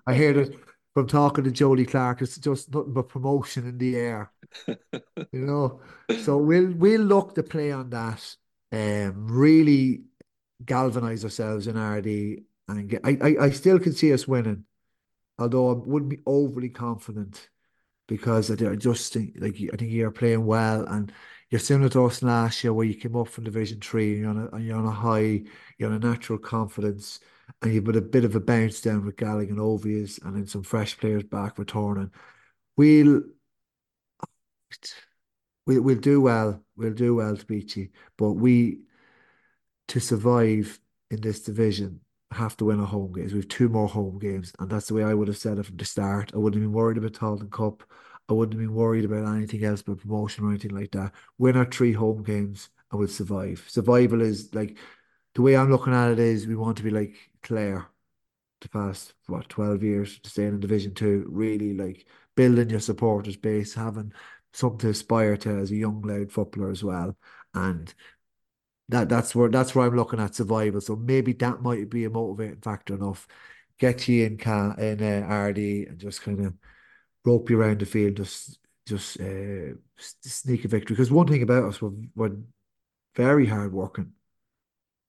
[0.08, 0.56] I hear that
[0.94, 4.32] from talking to Jody Clark, it's just nothing but promotion in the air.
[4.68, 5.82] you know,
[6.24, 8.36] so we'll we'll look to play on that.
[8.74, 10.04] Um, really
[10.66, 13.02] galvanize ourselves in Ardee and get.
[13.06, 14.66] I, I I still can see us winning,
[15.40, 17.50] although I wouldn't be overly confident
[18.08, 21.12] because I, just think like I think you're playing well and
[21.50, 24.30] you're similar to us last year where you came up from Division Three and you're
[24.30, 25.44] on a, you're on a high,
[25.78, 27.20] you're on a natural confidence,
[27.62, 30.48] and you've got a bit of a bounce down with Gallig and Ovies, and then
[30.48, 32.12] some fresh players back returning.
[32.78, 33.22] We'll
[35.68, 36.64] we'll we'll do well.
[36.76, 38.80] We'll do well to beat you, but we
[39.90, 42.00] to survive in this division
[42.32, 43.34] have to win a home games.
[43.34, 45.66] We have two more home games, and that's the way I would have said it
[45.66, 46.32] from the start.
[46.34, 47.84] I wouldn't have been worried about Tailteann Cup.
[48.30, 51.12] I wouldn't have been worried about anything else but promotion or anything like that.
[51.38, 53.66] Win our three home games and we'll survive.
[53.68, 54.78] Survival is like
[55.36, 57.88] the way I'm looking at it is we want to be like Clare
[58.62, 63.36] the past what 12 years to stay in division two, really like building your supporters
[63.36, 64.14] base, having
[64.54, 67.18] something to aspire to as a young Louth footballer as well.
[67.54, 67.94] And
[68.92, 70.82] that that's where that's where I'm looking at survival.
[70.82, 73.28] So maybe that might be a motivating factor enough.
[73.80, 76.54] Get you in can in uh, Ardee and just kind of
[77.26, 80.96] rope you around the field, just just uh, sneak a victory.
[80.96, 82.38] Because one thing about us, we're, we're
[83.16, 84.14] very hard working,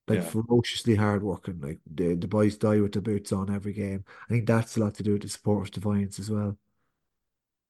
[0.07, 0.23] like Yeah.
[0.23, 1.59] ferociously hard working.
[1.61, 4.03] Like the the boys die with their boots on every game.
[4.29, 6.57] I think that's a lot to do with the supporters' defiance as well.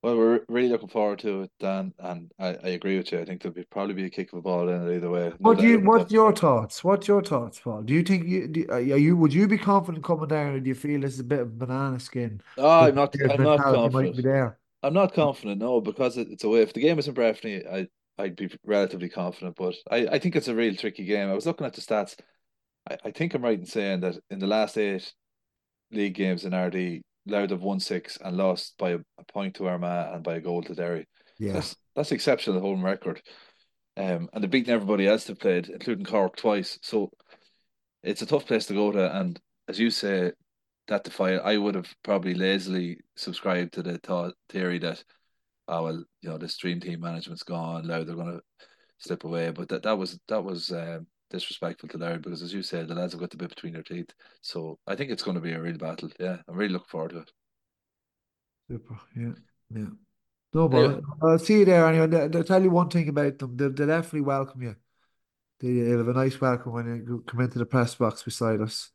[0.04, 3.20] Well, we're really looking forward to it, Dan, and I, I agree with you.
[3.20, 5.30] I think there'll be probably be a kick of a ball in it either way.
[5.30, 5.80] No What do you?
[5.80, 6.84] What's your thoughts?
[6.84, 7.84] What's your thoughts, Paul?
[7.84, 8.48] Do you think you?
[8.50, 9.16] Do, are you?
[9.16, 11.58] Would you be confident coming down, or do you feel this is a bit of
[11.58, 12.42] banana skin?
[12.58, 13.16] Oh, I'm not.
[13.22, 14.16] I'm not mentality might confident.
[14.18, 14.60] be there.
[14.84, 16.62] I'm not confident, no, because it, it's away.
[16.62, 17.88] If the game is in Breffni, I
[18.22, 21.30] I'd be relatively confident, but I, I think it's a real tricky game.
[21.30, 22.18] I was looking at the stats.
[22.90, 25.14] I, I think I'm right in saying that in the last eight
[25.92, 29.68] league games in Ardee, Louth have won six and lost by a, a point to
[29.68, 31.08] Armagh and by a goal to Derry.
[31.40, 33.22] Yeah, That's that's exceptional home record.
[33.96, 36.80] Um, and they've beaten everybody else they've played, including Cork twice.
[36.82, 37.12] So
[38.02, 39.16] it's a tough place to go to.
[39.20, 40.32] And as you say,
[40.88, 45.04] that defy I would have probably lazily subscribed to the thought theory that,
[45.68, 48.42] oh well, you know, the stream team management's gone, now they're gonna
[48.98, 49.52] slip away.
[49.52, 52.96] But that that was that was um, disrespectful to Larry because as you said, the
[52.96, 54.12] lads have got the bit between their teeth.
[54.42, 56.10] So I think it's gonna be a real battle.
[56.20, 57.32] Yeah, I'm really looking forward to it.
[58.70, 58.98] super.
[59.18, 59.34] Yeah,
[59.76, 59.88] yeah.
[60.54, 61.02] No bother.
[61.22, 62.08] I'll see you there anyway.
[62.08, 63.58] They- They'll tell you one thing about them.
[63.58, 64.76] They'll, they'll definitely welcome you.
[65.60, 68.92] They'll have a nice welcome when you come into the press box beside us.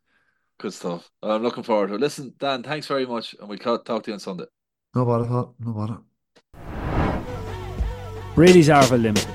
[0.61, 1.11] Good stuff.
[1.22, 2.01] I'm looking forward to it.
[2.01, 4.44] Listen, Dan, thanks very much, and we'll talk to you on Sunday.
[4.94, 5.55] No bother, Paul.
[5.61, 5.98] No bother.
[8.35, 9.35] Brady's Arva Limited,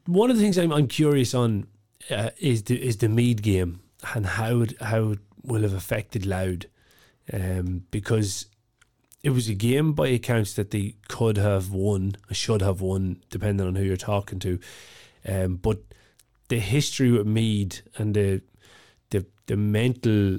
[0.06, 1.68] one of the things I'm, I'm curious on
[2.10, 3.78] uh, is the is the Meath game
[4.12, 6.64] and how it, how it will have affected Louth,
[7.32, 8.46] um, because
[9.26, 13.66] it was a game by accounts that they could have won, should have won, depending
[13.66, 14.60] on who you're talking to.
[15.26, 15.78] Um, but
[16.46, 18.42] the history with Meath and the
[19.10, 20.38] the the mental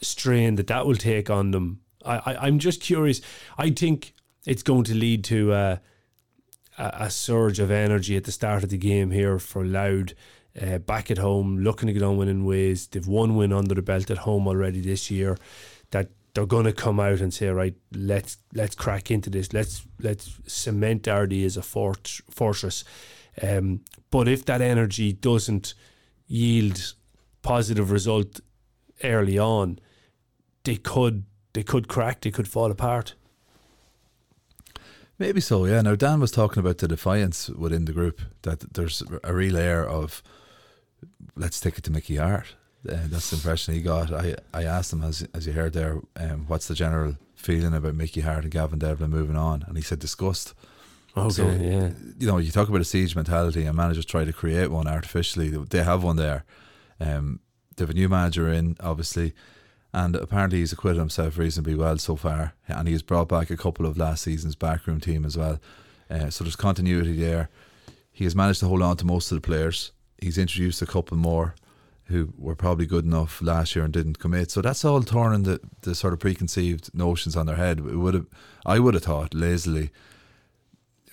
[0.00, 3.20] strain that that will take on them, I, I I'm just curious.
[3.58, 4.14] I think
[4.46, 5.52] it's going to lead to.
[5.52, 5.76] Uh,
[6.78, 10.14] a, a surge of energy at the start of the game here for Louth.
[10.58, 12.86] Uh, back at home, looking to get on winning ways.
[12.86, 15.36] They've won one win under the belt at home already this year.
[15.90, 19.52] That they're going to come out and say, right, let's let's crack into this.
[19.52, 22.84] Let's let's cement Ardee as a fort, fortress.
[23.42, 25.74] Um, but if that energy doesn't
[26.26, 26.94] yield
[27.42, 28.40] positive result
[29.02, 29.78] early on,
[30.64, 32.20] they could they could crack.
[32.20, 33.14] They could fall apart.
[35.18, 35.82] Maybe so, yeah.
[35.82, 39.86] Now Dan was talking about the defiance within the group that there's a real air
[39.86, 40.22] of
[41.36, 42.54] let's take it to Mickey Harte.
[42.88, 44.12] Uh, that's the impression he got.
[44.12, 47.94] I, I asked him as as you heard there, um, what's the general feeling about
[47.94, 50.54] Mickey Harte and Gavin Devlin moving on, and he said disgust.
[51.16, 51.90] Okay, So, yeah.
[52.18, 55.48] You know, you talk about a siege mentality, and managers try to create one artificially.
[55.50, 56.44] They have one there.
[57.00, 57.40] Um,
[57.76, 59.34] they have a new manager in, obviously,
[59.92, 62.54] and apparently he's acquitted himself reasonably well so far.
[62.68, 65.58] And he has brought back a couple of last season's backroom team as well.
[66.08, 67.48] Uh, so there's continuity there.
[68.12, 69.92] He has managed to hold on to most of the players.
[70.20, 71.54] He's introduced a couple more
[72.10, 74.50] who were probably good enough last year and didn't commit.
[74.50, 77.78] So that's all turning the, the sort of preconceived notions on their head.
[77.78, 78.26] It would have,
[78.66, 79.90] I would have thought lazily,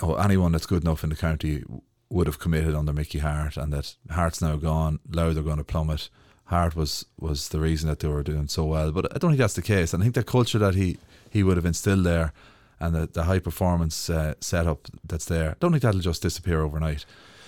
[0.02, 1.64] oh, anyone that's good enough in the county
[2.10, 5.00] would have committed under Mickey Harte, and that Harte's now gone.
[5.10, 6.10] Now they're going to plummet.
[6.46, 9.40] Harte was was the reason that they were doing so well, but I don't think
[9.40, 9.94] that's the case.
[9.94, 10.98] And I think the culture that he
[11.30, 12.32] he would have instilled there,
[12.80, 16.62] and the, the high performance uh, setup that's there, I don't think that'll just disappear
[16.62, 17.06] overnight.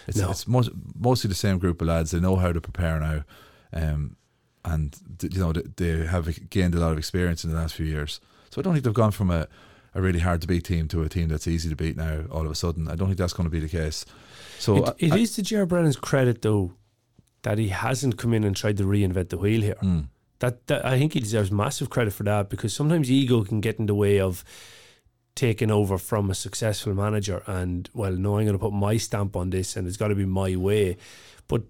[0.07, 0.31] It's, No.
[0.31, 2.11] it's most, mostly the same group of lads.
[2.11, 3.23] They know how to prepare now,
[3.73, 4.15] um,
[4.65, 7.75] and th- you know they, they have gained a lot of experience in the last
[7.75, 8.19] few years.
[8.49, 9.47] So I don't think they've gone from a,
[9.93, 12.23] a really hard to beat team to a team that's easy to beat now.
[12.31, 14.05] All of a sudden, I don't think that's going to be the case.
[14.57, 16.73] So It, it I- is to Ger Brennan's credit, though,
[17.43, 19.77] that he hasn't come in and tried to reinvent the wheel here.
[19.83, 20.07] Mm.
[20.39, 23.77] That, that I think he deserves massive credit for that because sometimes ego can get
[23.77, 24.43] in the way of
[25.39, 29.37] taking over from a successful manager and well, no, I'm going to put my stamp
[29.37, 30.97] on this and it's got to be my way.
[31.47, 31.63] But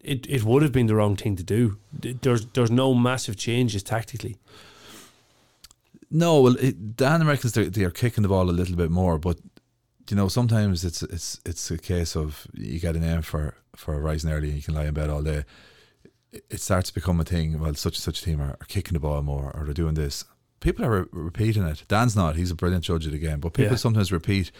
[0.00, 1.78] it, it would have been the wrong thing to do.
[1.92, 4.36] There's there's no massive changes tactically.
[6.10, 9.38] No, well, it, Dan reckons they're, they're kicking the ball a little bit more, but
[10.10, 14.00] you know sometimes it's it's it's a case of you get an aim for for
[14.00, 15.44] rising early and you can lie in bed all day.
[16.32, 17.60] It starts to become a thing.
[17.60, 19.94] Well, such and such a team are, are kicking the ball more, or they're doing
[19.94, 20.24] this.
[20.60, 21.84] People are re- repeating it.
[21.88, 23.40] Dan's not; he's a brilliant judge of the game.
[23.40, 23.76] But people Yeah.
[23.78, 24.50] sometimes repeat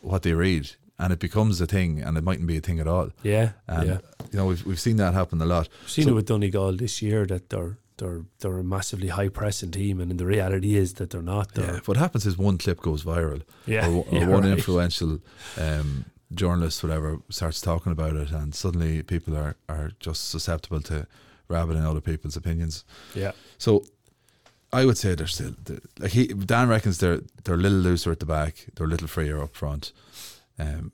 [0.00, 2.86] what they read, and it becomes a thing, and it mightn't be a thing at
[2.86, 3.10] all.
[3.22, 3.98] Yeah, And yeah.
[4.30, 5.68] you know we've we've seen that happen a lot.
[5.84, 9.28] I've seen So- it with Donegal this year that they're they're they're a massively high
[9.28, 11.48] pressing team, and the reality is that they're not.
[11.56, 14.52] Yeah, They're, what happens is one clip goes viral, Yeah, or, or yeah, one right.
[14.52, 15.20] influential
[15.58, 21.06] um, journalist, whatever, starts talking about it, and suddenly people are, are just susceptible to
[21.48, 22.84] rabbiting other people's opinions.
[23.14, 23.84] yeah, So
[24.72, 28.12] I would say they're still they're, like he Dan reckons they're they're a little looser
[28.12, 29.92] at the back, they're a little freer up front.
[30.58, 30.92] Um,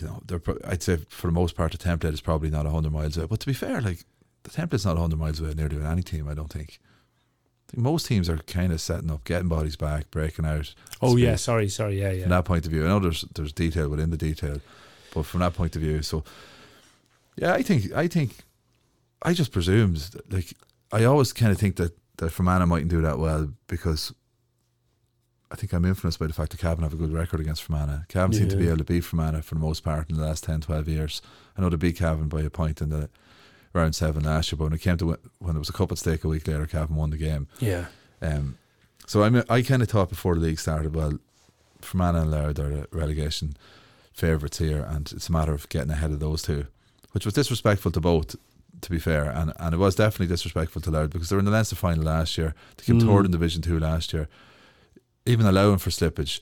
[0.00, 2.66] you know, they're pro- I'd say for the most part the template is probably not
[2.66, 3.26] hundred miles away.
[3.26, 4.04] But to be fair, like
[4.44, 6.28] the template's not hundred miles away nearly with any team.
[6.28, 6.78] I don't think.
[7.68, 10.74] I think most teams are kind of setting up, getting bodies back, breaking out.
[11.00, 12.22] Oh yeah, sorry, sorry, yeah, yeah.
[12.22, 14.60] From that point of view, I know there's there's detail within the detail,
[15.14, 16.22] but from that point of view, so
[17.36, 18.36] yeah, I think I think
[19.22, 20.54] I just presumed that, like
[20.92, 24.12] I always kind of think that that Fermanagh mightn't do that well because
[25.50, 28.02] I think I'm influenced by the fact that Cavan have a good record against Fermanagh.
[28.08, 30.44] Cavan seem to be able to beat Fermanagh for the most part in the last
[30.44, 31.22] 10, 12 years.
[31.56, 33.10] I know they beat Cavan by a point in the
[33.74, 35.06] round seven last year, but when it came to
[35.38, 37.48] when there was a cup at stake a week later, Cavan won the game.
[37.60, 37.86] yeah,
[38.20, 38.56] Um,
[39.06, 41.18] so I mean, I kind of thought before the league started, well,
[41.80, 43.56] Fermanagh and Louth are the relegation
[44.12, 46.66] favourites here, and it's a matter of getting ahead of those two,
[47.12, 48.36] which was disrespectful to both,
[48.82, 51.44] to be fair, and and it was definitely disrespectful to Louth because they were in
[51.46, 53.06] the Leinster final last year, they came Mm.
[53.06, 54.28] third in Division Two last year.
[55.24, 56.40] Even allowing for slippage,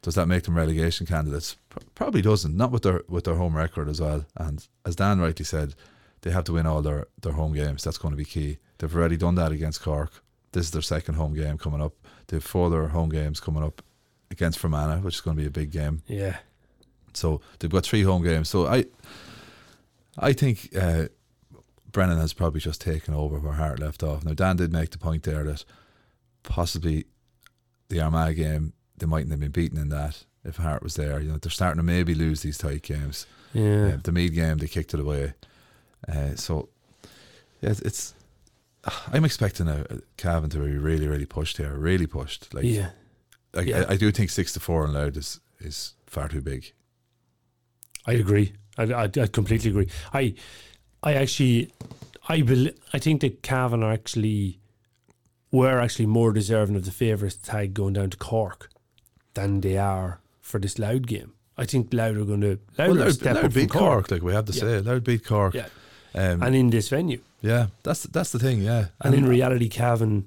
[0.00, 1.56] does that make them relegation candidates?
[1.94, 2.56] Probably doesn't.
[2.56, 4.24] Not with their with their home record as well.
[4.36, 5.74] And as Dan rightly said,
[6.22, 7.84] they have to win all their, their home games.
[7.84, 8.58] That's going to be key.
[8.78, 10.22] They've already done that against Cork.
[10.52, 11.94] This is their second home game coming up.
[12.28, 13.82] They have four other home games coming up
[14.30, 16.02] against Fermanagh, which is going to be a big game.
[16.06, 16.38] yeah.
[17.14, 18.48] So they've got three home games.
[18.48, 18.86] So I,
[20.18, 21.08] I think uh,
[21.92, 24.24] Brennan has probably just taken over where Harte left off.
[24.24, 25.64] Now Dan did make the point there that
[26.42, 27.06] possibly
[27.88, 31.20] the Armagh game they mightn't have been beaten in that if Harte was there.
[31.20, 33.26] You know they're starting to maybe lose these tight games.
[33.52, 35.34] Yeah, Uh, the Meath game they kicked it away.
[36.08, 36.68] Uh, so
[37.60, 38.14] yeah, it's,
[39.12, 42.52] I'm expecting a, a Cavan to be really really pushed here, really pushed.
[42.54, 42.90] Like yeah.
[43.52, 43.84] like, Yeah.
[43.88, 46.72] I, I do think six to four and Louth is is far too big.
[48.06, 48.54] I agree.
[48.78, 49.88] I, I, I completely agree.
[50.12, 50.34] I
[51.02, 51.72] I actually
[52.28, 54.58] I bel I think that Cavan are actually
[55.50, 58.70] were actually more deserving of the favourites tag going down to Cork
[59.34, 61.32] than they are for this Louth game.
[61.58, 63.82] I think Louth are going to Louth Well, Louth, step Louth up beat Cork.
[63.82, 64.10] Cork.
[64.10, 64.60] like we have to Yeah.
[64.60, 64.80] say.
[64.80, 65.54] Louth beat Cork.
[65.54, 65.66] Yeah.
[66.14, 67.20] Um, and in this venue.
[67.42, 68.62] yeah, that's that's the thing.
[68.62, 70.26] Yeah, And in reality, Cavan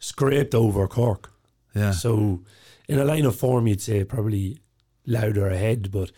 [0.00, 1.30] scraped over Cork.
[1.74, 2.42] yeah, So
[2.88, 4.58] in a line of form, you'd say probably
[5.06, 6.10] louder ahead, but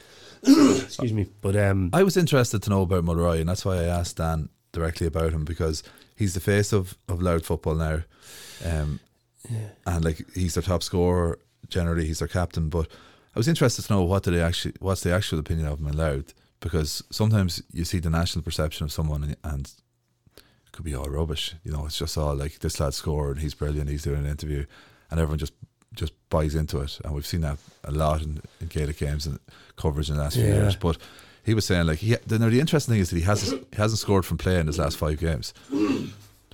[0.83, 1.27] excuse me.
[1.41, 4.49] But um, I was interested to know about Mulroy, and that's why I asked Dan
[4.73, 5.83] directly about him because
[6.17, 8.03] he's the face of of Louth football now,
[8.65, 9.01] um,
[9.87, 12.07] and like he's their top scorer generally.
[12.07, 12.89] He's their captain, but
[13.35, 15.89] I was interested to know what do they actually what's the actual opinion of him
[15.89, 19.73] in Louth because sometimes you see the national perception of someone and, and
[20.37, 21.55] it could be all rubbish.
[21.65, 23.91] You know, it's just all like this lad scored and he's brilliant.
[23.91, 24.67] He's doing an interview,
[25.11, 25.55] and everyone just
[25.99, 29.39] just buys into it, and we've seen that a lot in, in Gaelic games and
[29.77, 30.77] coverage in the last few years.
[30.77, 30.97] But
[31.45, 33.99] he was saying like he the, the interesting thing is that he hasn't he hasn't
[33.99, 35.53] scored from play in his last five games,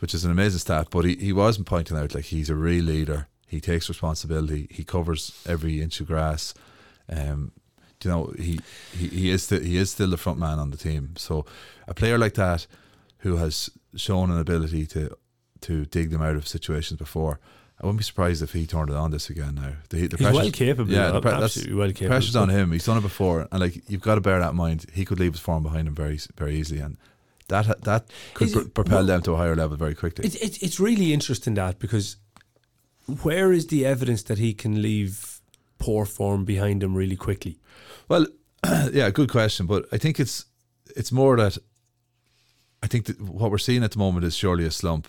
[0.01, 0.89] which is an amazing stat.
[0.91, 3.29] But he, he wasn't pointing out like he's a real leader.
[3.47, 4.67] He takes responsibility.
[4.71, 6.55] He covers every inch of grass.
[7.09, 7.53] Um,
[8.05, 8.61] you know he,
[8.97, 11.15] he, he is still he is still the front man on the team.
[11.17, 11.45] So
[11.89, 12.67] a player like that
[13.19, 15.17] who has shown an ability to
[15.63, 17.41] to dig them out of situations before.
[17.81, 19.73] I wouldn't be surprised if he turned it on this again now.
[19.91, 20.93] The, the he's well capable.
[20.93, 22.09] Yeah, the pre- absolutely well capable.
[22.09, 22.73] pressure's on him.
[22.73, 24.87] He's done it before, and like you've got to bear that in mind.
[24.93, 26.97] He could leave his form behind him very very easily, and
[27.49, 30.25] that that could pr- propel well- them to a higher level very quickly.
[30.25, 32.17] It's, it's it's really interesting that because
[33.23, 35.41] where is the evidence that he can leave
[35.79, 37.59] poor form behind him really quickly?
[38.09, 38.27] Well,
[38.93, 40.47] yeah, good question, but I think it's
[40.97, 41.59] it's more that
[42.83, 45.09] I think that what we're seeing at the moment is surely a slump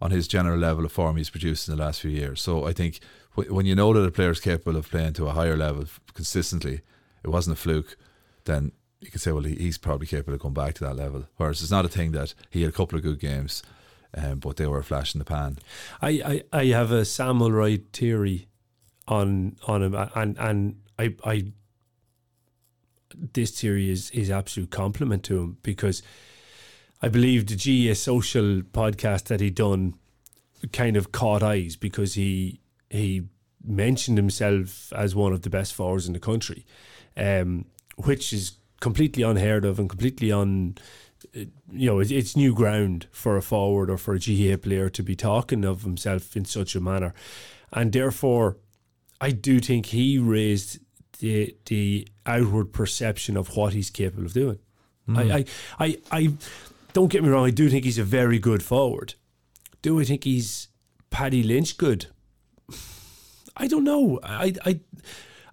[0.00, 2.40] on his general level of form he's produced in the last few years.
[2.40, 3.00] So I think
[3.34, 5.84] wh- when you know that a player is capable of playing to a higher level
[6.14, 6.80] consistently,
[7.22, 7.96] it wasn't a fluke.
[8.44, 11.24] Then you can say, well, he, he's probably capable of going back to that level.
[11.36, 13.62] Whereas it's not a thing that he had a couple of good games,
[14.14, 15.58] um, but they were a flash in the pan.
[16.00, 18.48] I, I, I have a Sam Mulroy theory
[19.06, 21.52] on on him, and and I I
[23.32, 26.02] this theory is is absolute compliment to him because
[27.02, 27.56] I believe the
[27.88, 29.94] GAA social podcast that he done
[30.72, 33.24] kind of caught eyes because he he
[33.64, 36.66] mentioned himself as one of the best forwards in the country,
[37.16, 40.76] um, which is completely unheard of and completely un.
[41.34, 45.02] You know, it's, it's new ground for a forward or for a GAA player to
[45.02, 47.14] be talking of himself in such a manner,
[47.72, 48.56] and therefore,
[49.20, 50.78] I do think he raised
[51.18, 54.58] the the outward perception of what he's capable of doing.
[55.08, 55.44] I, I,
[55.78, 56.32] I, I
[56.92, 57.46] don't get me wrong.
[57.46, 59.14] I do think he's a very good forward.
[59.82, 60.68] Do I think he's
[61.10, 62.06] Paddy Lynch good?
[63.56, 64.20] I don't know.
[64.22, 64.80] I, I,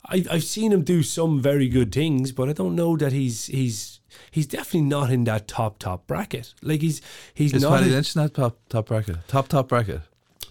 [0.06, 3.48] I, I've seen him do some very good things, but I don't know that he's
[3.48, 4.00] he's
[4.32, 6.54] he's definitely not in that top top bracket.
[6.62, 7.02] Like he's
[7.34, 7.80] he's Is not.
[7.80, 9.18] Paddy Lynch in that top top bracket?
[9.28, 10.02] Top top bracket.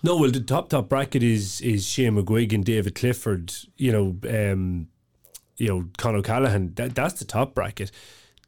[0.03, 3.55] no, well, the top top bracket is is Shane McGuigan and David Clifford.
[3.77, 4.89] You know, um,
[5.57, 6.75] you know, Con O'Callaghan.
[6.75, 7.91] That that's the top bracket.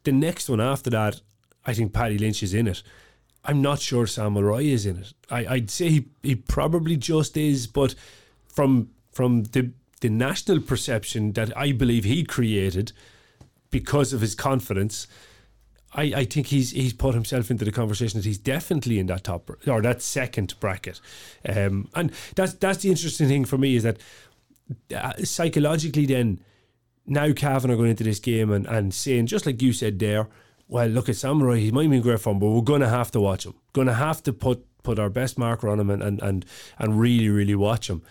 [0.03, 1.21] The next one after that,
[1.69, 2.81] I think Paddy Lynch is in it.
[3.45, 5.13] I'm not sure Sam Mulroy is in it.
[5.29, 7.93] I, I'd say he, he probably just is, but
[8.47, 12.91] from from the the national perception that I believe he created
[13.69, 15.05] because of his confidence,
[15.93, 19.25] I, I think he's he's put himself into the conversation that he's definitely in that
[19.25, 20.99] top or that second bracket,
[21.47, 23.97] um, and that's that's the interesting thing for me is that
[24.95, 26.39] uh, psychologically then
[27.05, 30.27] now Cavan are going into this game and, and saying just like you said there,
[30.69, 32.89] well look at Sam Mulroy he might be in great form but we're going to
[32.89, 35.89] have to watch him, going to have to put put our best marker on him
[35.89, 36.45] and and and,
[36.77, 38.01] and really really watch him.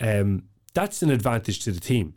[0.00, 0.44] Um,
[0.74, 2.14] that's an advantage to the team.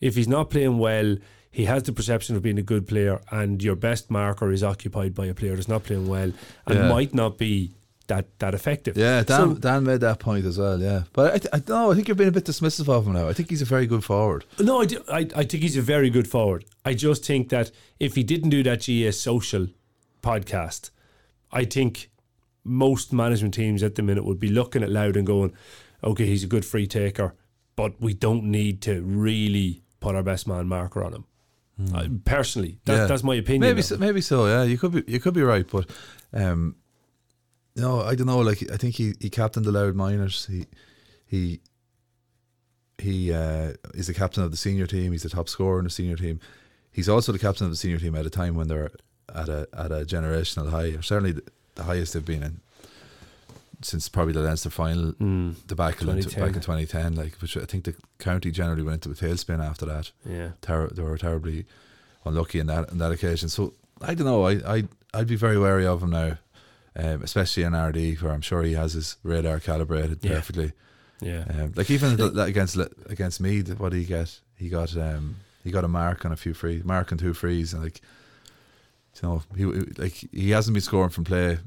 [0.00, 1.16] If he's not playing well,
[1.50, 5.14] he has the perception of being a good player, and your best marker is occupied
[5.14, 6.30] by a player that's not playing well
[6.66, 6.88] and Yeah.
[6.88, 7.72] might not be
[8.08, 8.96] that that effective.
[8.96, 10.80] Yeah, Dan, So- Dan made that point as well.
[10.80, 11.90] Yeah, but I, th- I don't know.
[11.90, 13.28] I think you're being a bit dismissive of him now.
[13.28, 14.44] I think he's a very good forward.
[14.58, 16.64] No, I, do, I, I think he's a very good forward.
[16.84, 19.68] I just think that if he didn't do that GS social
[20.22, 20.90] podcast,
[21.52, 22.10] I think
[22.64, 25.52] most management teams at the minute would be looking at Louth and going,
[26.02, 27.34] okay, he's a good free taker,
[27.76, 31.24] but we don't need to really put our best man marker on him.
[31.94, 32.96] I, personally, that.
[32.96, 33.06] Yeah.
[33.06, 33.60] that's my opinion.
[33.60, 34.46] Maybe so, maybe so.
[34.46, 35.88] Yeah, you could be you could be right, but
[36.32, 36.74] um,
[37.76, 38.38] no, I don't know.
[38.38, 40.46] Like I think he he captained the Louth minors.
[40.46, 40.66] He
[41.26, 41.60] he
[42.98, 45.12] he uh, is the captain of the senior team.
[45.12, 46.40] He's the top scorer in the senior team.
[46.90, 48.90] He's also the captain of the senior team at a time when they're
[49.34, 51.42] at a at a generational high, or certainly the,
[51.74, 52.60] the highest they've been in
[53.82, 56.42] since probably the Leinster final Mm, debacle in, 2010.
[56.46, 57.14] back in 2010.
[57.14, 60.52] Like, which I think the county generally went into a tailspin after that yeah.
[60.62, 61.66] ter- they were terribly
[62.24, 63.50] unlucky in that in that occasion.
[63.50, 64.46] So I don't know.
[64.46, 66.38] I I I'd be very wary of him now,
[66.96, 70.32] um, especially in Ardee, where I'm sure he has his radar calibrated Yeah.
[70.32, 70.72] perfectly.
[71.20, 71.44] Yeah.
[71.48, 72.76] Um, like even the- against
[73.06, 74.40] against me, what did he get?
[74.56, 77.72] He got um he got a mark on a few free mark on two frees,
[77.74, 78.00] and like
[79.22, 79.64] you know he
[80.02, 81.58] like he hasn't been scoring from play.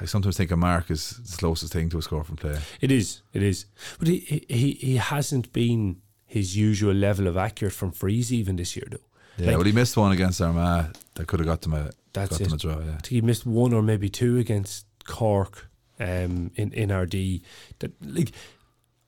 [0.00, 2.58] I sometimes think a mark is the closest thing to a score from play.
[2.80, 3.22] It is.
[3.32, 3.66] It is.
[3.98, 8.76] But he, he he hasn't been his usual level of accurate from frees even this
[8.76, 8.98] year though.
[9.36, 12.30] Yeah, Like- well, he missed one against Armagh that could have got them a That's
[12.30, 12.44] got it.
[12.44, 12.78] them a draw.
[12.78, 12.90] Yeah.
[12.90, 15.68] I think he missed one or maybe two against Cork
[16.00, 17.42] um, in in Ardee.
[17.78, 18.32] That like,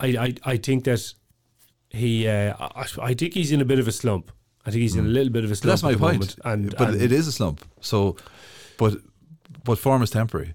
[0.00, 1.12] I I, I think that
[1.90, 4.30] he uh, I, I think he's in a bit of a slump.
[4.64, 5.70] I think he's in a little bit of a slump.
[5.80, 6.36] that's my point.
[6.44, 7.64] And but and- it is a slump.
[7.80, 8.16] So,
[8.78, 8.94] but
[9.64, 10.54] but form is temporary.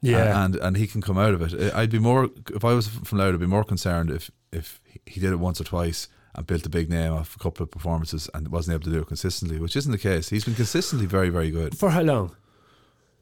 [0.00, 1.72] yeah, and and he can come out of it.
[1.74, 3.34] I'd be more if I was from Louth.
[3.34, 6.68] I'd be more concerned if if he did it once or twice and built a
[6.68, 9.76] big name off a couple of performances and wasn't able to do it consistently, which
[9.76, 10.30] isn't the case.
[10.30, 11.76] He's been consistently very very good.
[11.78, 12.34] for how long?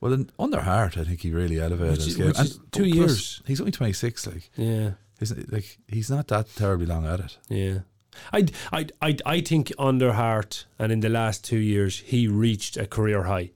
[0.01, 2.33] Well, in, under Harte, I think he really elevated Which his game.
[2.37, 3.43] And two plus, years.
[3.47, 4.27] He's only twenty six.
[4.27, 4.93] Like, Yeah.
[5.21, 7.39] isn't like he's not that terribly long at it.
[7.49, 7.79] Yeah.
[8.33, 12.77] I, I, I, I think under Harte and in the last two years he reached
[12.77, 13.53] a career high.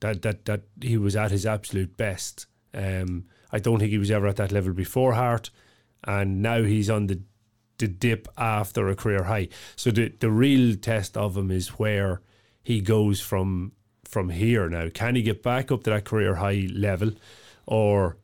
[0.00, 2.46] That that that he was at his absolute best.
[2.72, 5.50] Um, I don't think he was ever at that level before Harte,
[6.04, 7.20] and now he's on the
[7.78, 9.48] the dip after a career high.
[9.76, 12.20] So the the real test of him is where
[12.62, 13.72] he goes from
[14.04, 14.68] from here.
[14.68, 17.12] Now, can he get back up to that career high level,
[17.66, 18.16] or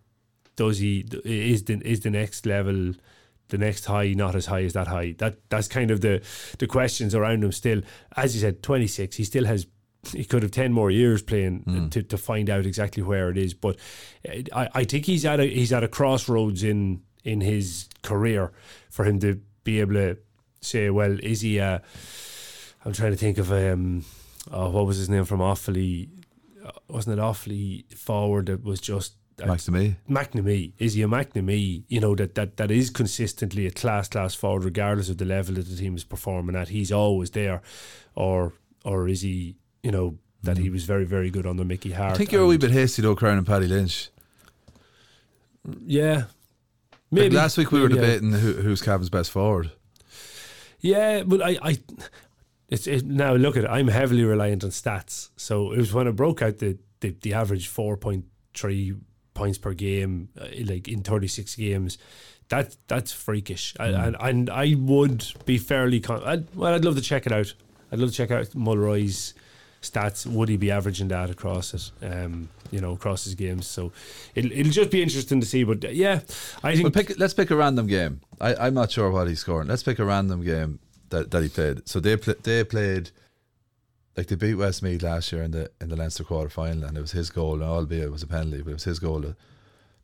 [0.57, 2.95] does he is the is the next level
[3.49, 6.23] the next high not as high as that high that that's kind of the
[6.59, 7.81] the questions around him still
[8.17, 9.67] as you said 26 he still has
[10.13, 13.55] he could have 10 more years playing to, to find out exactly where it is
[13.55, 13.77] but
[14.29, 18.53] uh, I, I think he's at a he's at a crossroads in in his career
[18.89, 20.17] for him to be able to
[20.61, 21.79] say well is he uh
[22.85, 24.05] I'm trying to think of um
[24.51, 26.09] oh, what was his name from Offaly
[26.65, 29.15] uh, wasn't it Offaly forward that was just
[29.71, 29.97] me.
[30.09, 31.85] McNamee is he a McNamee?
[31.89, 35.55] You know that that that is consistently a class class forward, regardless of the level
[35.55, 36.69] that the team is performing at.
[36.69, 37.63] He's always there,
[38.15, 38.53] or
[38.85, 39.57] or is he?
[39.83, 42.13] You know, that he was very very good under Mickey Harte.
[42.13, 44.11] I think you're a wee bit hasty though, crowning Paddy Lynch.
[45.87, 46.25] yeah.
[47.13, 49.73] Like, Maybe last week we were I- debating who, who's Cavan's best forward.
[50.81, 51.79] Yeah, but I, I
[52.69, 53.69] it's it, now look at it.
[53.71, 55.31] I'm heavily reliant on stats.
[55.37, 58.95] So it was when I broke out the the, the average four point three
[59.35, 61.99] points per game, uh, like in thirty six games.
[62.49, 66.75] That that's freakish, I, and and I would be fairly con- I'd, well.
[66.75, 67.53] I'd love to check it out.
[67.93, 69.35] I'd love to check out Mulroy's
[69.83, 70.27] stats.
[70.27, 71.91] Would he be averaging that across it?
[72.05, 73.67] Um, you know, across his games.
[73.67, 73.93] So
[74.35, 75.65] it'll it'll just be interesting to see.
[75.65, 76.21] But uh, yeah,
[76.63, 78.21] I think Well, pick, let's pick a random game.
[78.41, 79.69] I, I'm not sure what he's scoring.
[79.69, 80.79] Let's pick a random game
[81.11, 81.89] that, that he played.
[81.89, 83.11] So they pl- they played
[84.17, 87.01] like they beat Westmeath last year in the in the Leinster quarter final, and it
[87.01, 87.55] was his goal.
[87.55, 89.37] And albeit it was a penalty, but it was his goal that,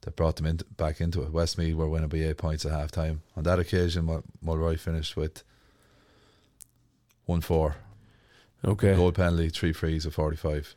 [0.03, 1.33] that brought them in, back into it.
[1.33, 3.23] Westmeath were winning by eight points at half time.
[3.37, 5.43] On that occasion, Mul- Mulroy finished with
[7.25, 7.77] one four
[8.65, 8.95] okay.
[8.95, 10.75] goal penalty, three frees of forty five.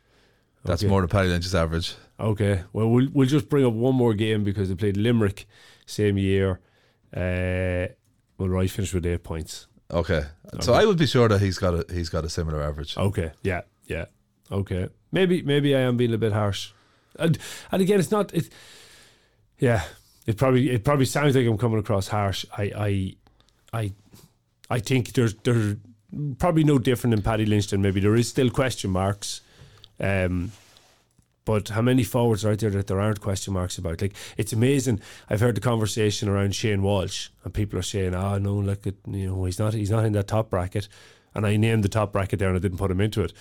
[0.64, 0.90] That's Okay.
[0.90, 1.94] more than Paddy Lynch's average.
[2.18, 2.62] Okay.
[2.72, 5.46] Well, we'll we'll just bring up one more game because they played Limerick
[5.86, 6.60] same year.
[7.16, 7.92] Uh,
[8.38, 9.66] well, Roy finished with eight points.
[9.90, 10.22] Okay.
[10.60, 10.82] so Okay.
[10.82, 12.96] I would be sure that he's got a he's got a similar average.
[12.96, 13.32] Okay.
[13.42, 13.62] Yeah.
[13.86, 14.04] Yeah.
[14.52, 14.88] Okay.
[15.12, 16.72] Maybe maybe I am being a bit harsh.
[17.18, 17.38] And
[17.72, 18.32] and again, it's not.
[18.34, 18.50] It.
[19.58, 19.82] Yeah.
[20.26, 22.44] It probably it probably sounds like I'm coming across harsh.
[22.56, 23.16] I I
[23.72, 23.92] I
[24.68, 25.76] I think there's there's
[26.38, 29.40] probably no different in Paddy Lynch than maybe there is still question marks.
[30.00, 30.52] Um,
[31.44, 34.00] but how many forwards are out there that there aren't question marks about?
[34.00, 35.00] Like it's amazing.
[35.28, 38.94] I've heard the conversation around Shane Walsh, and people are saying, "Ah, no, look at
[39.06, 40.88] you know he's not he's not in that top bracket."
[41.34, 43.32] And I named the top bracket there, and I didn't put him into it.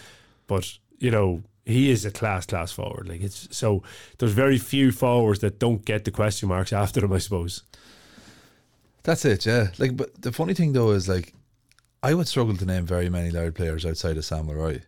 [0.47, 3.07] But you know he is a class class forward.
[3.07, 3.83] Like it's so
[4.17, 7.13] there's very few forwards that don't get the question marks after them.
[7.13, 7.63] I suppose.
[9.03, 9.67] That's it, yeah.
[9.77, 11.33] Like, but the funny thing though is like,
[12.03, 14.81] I would struggle to name very many Laird players outside of Sam Mulroy,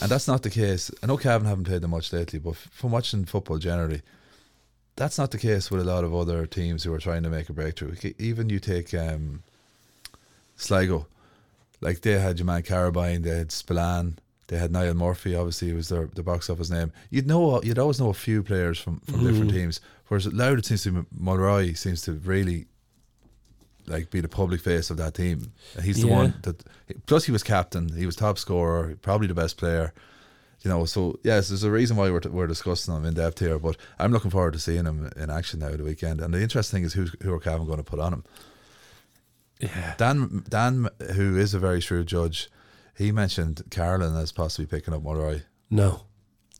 [0.00, 0.90] and that's not the case.
[1.02, 4.02] I know Cavan haven't played them much lately, but from watching football generally,
[4.96, 7.48] that's not the case with a lot of other teams who are trying to make
[7.48, 7.94] a breakthrough.
[8.18, 9.42] Even you take um,
[10.56, 11.06] Sligo,
[11.80, 14.18] like they had your man Carabine, they had Spillane,
[14.48, 15.34] they had Niall Murphy.
[15.34, 16.92] Obviously, he was their the box office name.
[17.10, 19.80] You'd know, you'd always know a few players from from different teams.
[20.08, 22.66] Whereas Louth, it seems to be Mulroy seems to really
[23.88, 25.52] like be the public face of that team.
[25.74, 26.14] And He's the Yeah.
[26.16, 26.62] one that.
[27.06, 27.88] Plus, he was captain.
[27.96, 28.96] He was top scorer.
[29.02, 29.92] Probably the best player.
[30.62, 33.58] You know, so yes, there's a reason why we're, we're discussing him in depth here.
[33.58, 36.20] But I'm looking forward to seeing him in action now the weekend.
[36.20, 38.24] And the interesting thing is who who are Cavan going to put on him.
[39.60, 39.94] Yeah.
[39.96, 42.50] Dan, Dan, who is a very shrewd judge,
[42.96, 45.42] he mentioned Carolyn as possibly picking up Mulroy.
[45.70, 46.02] No,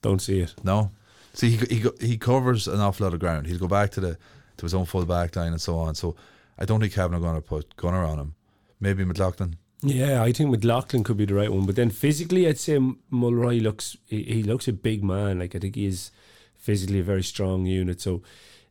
[0.02, 0.54] don't see it.
[0.64, 0.90] No,
[1.34, 3.46] see, he he he covers an awful lot of ground.
[3.46, 4.18] He'll go back to the
[4.56, 5.94] to his own full back line and so on.
[5.94, 6.16] So
[6.58, 8.34] I don't think Cavan are going to put Gunner on him.
[8.80, 9.56] Maybe McLaughlin.
[9.82, 12.78] Yeah, I think McLaughlin could be the right one, but then physically, I'd say
[13.10, 15.38] Mulroy looks he, he looks a big man.
[15.38, 16.10] Like I think he is
[16.56, 18.00] physically a very strong unit.
[18.00, 18.22] So,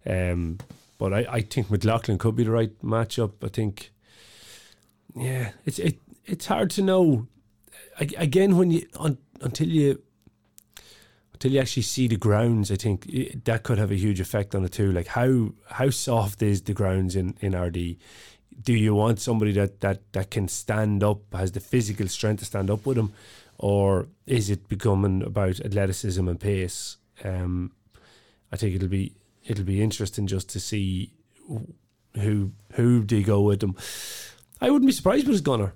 [0.05, 0.57] um,
[0.97, 3.33] but I, I think McLaughlin could be the right matchup.
[3.43, 3.91] I think,
[5.15, 7.27] yeah, it's it it's hard to know.
[7.99, 10.01] I, again, when you un, until you
[11.35, 14.55] until you actually see the grounds, I think i that could have a huge effect
[14.55, 14.91] on it too.
[14.91, 17.97] Like how how soft is the grounds in in Ardee?
[18.63, 22.45] Do you want somebody that that that can stand up, has the physical strength to
[22.45, 23.11] stand up with them,
[23.57, 26.97] or is it becoming about athleticism and pace?
[27.23, 27.71] Um,
[28.51, 29.13] I think it'll be
[29.43, 31.11] it'll be interesting just to see
[32.15, 33.75] who who they go with them.
[34.61, 35.73] I wouldn't be surprised with his gunner.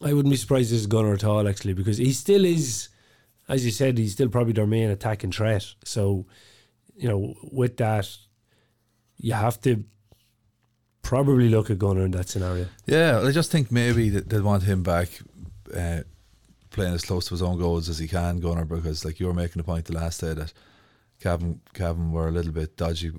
[0.00, 2.88] I wouldn't be surprised with his gunner at all, actually, because he still is,
[3.48, 5.74] as you said, he's still probably their main attacking threat.
[5.84, 6.26] So,
[6.96, 8.08] you know, with that,
[9.18, 9.84] you have to
[11.02, 12.66] probably look at Gunner in that scenario.
[12.86, 15.08] Yeah, I just think maybe they'll want him back,
[15.74, 16.00] uh,
[16.70, 19.34] playing as close to his own goals as he can, Gunner, because like you were
[19.34, 20.52] making the point the last day that
[21.20, 23.12] Cavan were a little bit dodgy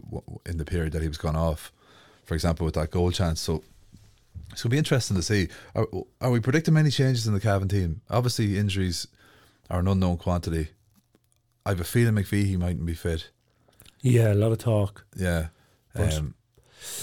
[0.45, 1.71] in the period that he was gone off.
[2.25, 3.63] For example, with that goal chance, so
[4.51, 5.47] it's to be interesting to see.
[5.75, 5.87] Are,
[6.21, 8.01] are we predicting many changes in the Cavan team?
[8.09, 9.07] Obviously, injuries
[9.69, 10.69] are an unknown quantity.
[11.65, 13.29] I have a feeling McVeigh mightn't be fit.
[14.01, 15.05] Yeah, a lot of talk.
[15.15, 15.47] Yeah.
[15.95, 16.35] Um,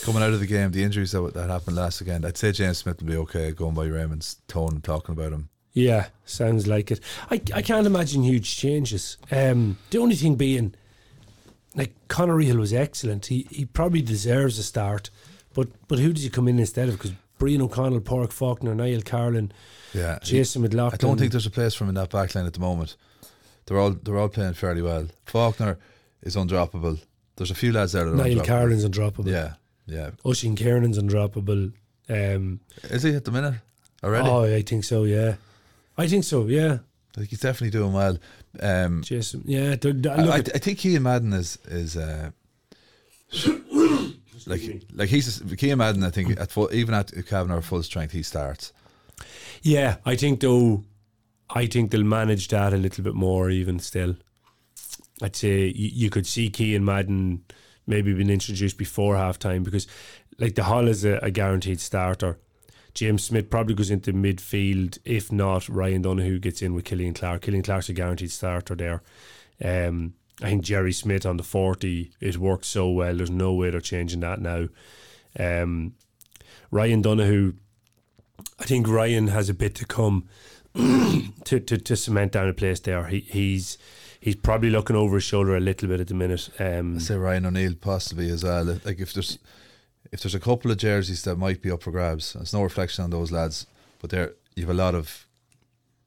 [0.02, 2.78] coming out of the game, the injuries that, that happened last weekend, I'd say James
[2.78, 5.48] Smith will be okay going by Raymond's tone talking about him.
[5.72, 7.00] Yeah, sounds like it.
[7.30, 9.18] I, I can't imagine huge changes.
[9.32, 10.74] Um, the only thing being,
[11.74, 13.26] like Conor Hill was excellent.
[13.26, 15.10] He he probably deserves a start,
[15.52, 16.94] but but who does he come in instead of?
[16.94, 17.12] Because
[17.44, 19.52] Brian O'Connell, Pork Faulkner, Niall Carlin,
[19.92, 20.18] Yeah.
[20.22, 22.58] Jason I don't think there's a place for him in that back line at the
[22.60, 22.96] moment.
[23.66, 25.08] They're all they're all playing fairly well.
[25.26, 25.76] Faulkner
[26.22, 27.00] is undroppable.
[27.36, 28.46] There's a few lads there that are Niall undroppable.
[28.46, 29.26] Carlin's undroppable.
[29.30, 29.54] Yeah,
[29.86, 30.10] yeah.
[30.24, 31.72] Oisin Kiernan's undroppable.
[32.08, 33.56] Um, Is he at the minute
[34.02, 34.26] already?
[34.26, 35.04] oh, I think so.
[35.04, 35.34] Yeah,
[35.98, 36.46] I think so.
[36.46, 36.78] Yeah,
[37.14, 38.16] I think he's definitely doing well.
[38.58, 42.30] Um, Jason, yeah, they're- they're- I, I, I think Cian Madden is is uh,
[44.46, 46.04] like like he's Cian Madden.
[46.04, 48.72] I think at full, even at Kavanagh full strength, he starts.
[49.62, 50.84] yeah, I think though,
[51.50, 54.16] I think they'll manage that a little bit more even still.
[55.22, 57.44] I'd say you, you could see Key and Madden
[57.86, 59.86] maybe been introduced before halftime because
[60.38, 62.38] like the Hall is a, a guaranteed starter.
[62.94, 64.98] James Smith probably goes into midfield.
[65.04, 67.42] If not, Ryan Donahue gets in with Killian Clark.
[67.42, 69.02] Killian Clark's a guaranteed starter there.
[69.62, 73.16] Um, I think Jerry Smith on the 40, it worked so well.
[73.16, 74.68] There's no way they're changing that now.
[75.38, 75.94] Um,
[76.70, 77.52] Ryan Donahue,
[78.58, 80.28] I think Ryan has a bit to come
[80.74, 83.06] to, to, to cement down a place there.
[83.06, 83.78] He, he's
[84.20, 86.48] he's probably looking over his shoulder a little bit at the minute.
[86.58, 88.64] Um, I say Ryan O'Neill possibly as well.
[88.64, 89.38] Like if there's
[90.10, 93.04] if there's a couple of jerseys that might be up for grabs, it's no reflection
[93.04, 93.66] on those lads,
[94.00, 95.26] but there you have a lot of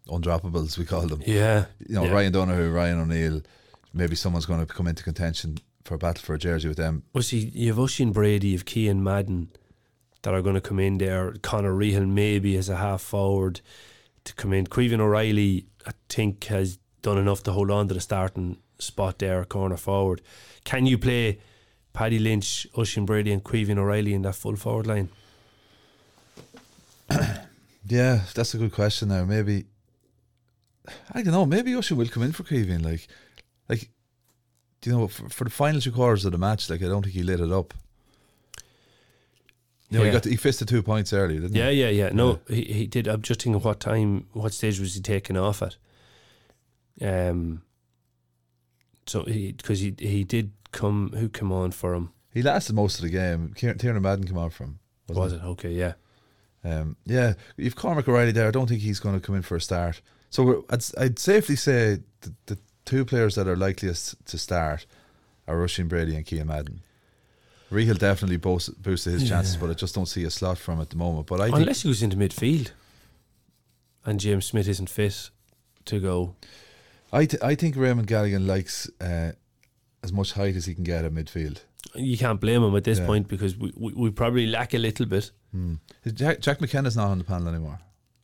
[0.09, 1.21] undroppables we call them.
[1.25, 2.11] yeah, You know yeah.
[2.11, 3.41] Ryan Donahue, Ryan O'Neill.
[3.93, 7.03] Maybe someone's going to come into contention for a battle for a jersey with them.
[7.13, 9.49] Well, see, you have Oisin Brady, you have Cian Madden
[10.21, 11.33] that are going to come in there.
[11.41, 13.61] Conor Rehill maybe as a half forward
[14.25, 14.67] to come in.
[14.67, 19.43] Queven O'Reilly, I think, has done enough to hold on to the starting spot there,
[19.45, 20.21] corner forward.
[20.65, 21.39] Can you play
[21.93, 25.09] Paddy Lynch, Oisin Brady, and Queven O'Reilly in that full forward line?
[27.89, 29.07] Yeah, that's a good question.
[29.07, 29.63] Now maybe
[31.13, 31.45] I don't know.
[31.45, 32.83] Maybe Oisin will come in for Kevin.
[32.83, 33.07] Like,
[33.69, 33.89] like
[34.81, 36.69] do you know for, for the final two quarters of the match?
[36.69, 37.73] Like I don't think he lit it up.
[39.89, 40.05] Know, Yeah.
[40.07, 41.81] he got he fisted two points early, didn't Yeah, he?
[41.81, 42.05] yeah, yeah.
[42.07, 42.13] Yeah.
[42.13, 43.07] No, he, he did.
[43.07, 45.77] I'm just thinking what time, what stage was he taking off at?
[47.01, 47.61] Um.
[49.05, 51.13] So he because he he did come.
[51.15, 52.11] Who came on for him?
[52.33, 53.53] He lasted most of the game.
[53.55, 54.79] Tiernan Madden came on from.
[55.07, 55.71] wasn't Was it okay?
[55.71, 55.93] Yeah.
[56.63, 58.47] Um, yeah, you've Cormac O'Reilly there.
[58.47, 60.01] I don't think he's going to come in for a start.
[60.29, 62.57] So we're, I'd, I'd safely say the, the
[62.87, 64.85] two players that are likeliest to start
[65.47, 66.81] are Oisin Brady and Cian Madden.
[67.69, 70.81] Rehill definitely boost, boosted his chances, but I just don't see a slot from him
[70.81, 71.27] at the moment.
[71.27, 72.71] But I Unless he goes into midfield,
[74.05, 75.29] and James Smith isn't fit
[75.85, 76.35] to go.
[77.11, 79.33] I, th- I think Raymond Galligan likes uh,
[80.01, 81.59] as much height as he can get at midfield.
[81.93, 83.05] You can't blame him at this Yeah.
[83.05, 85.31] point because we, we, we probably lack a little bit.
[85.51, 85.75] Hmm.
[86.13, 87.79] Jack, Jack McKenna's not on the panel anymore.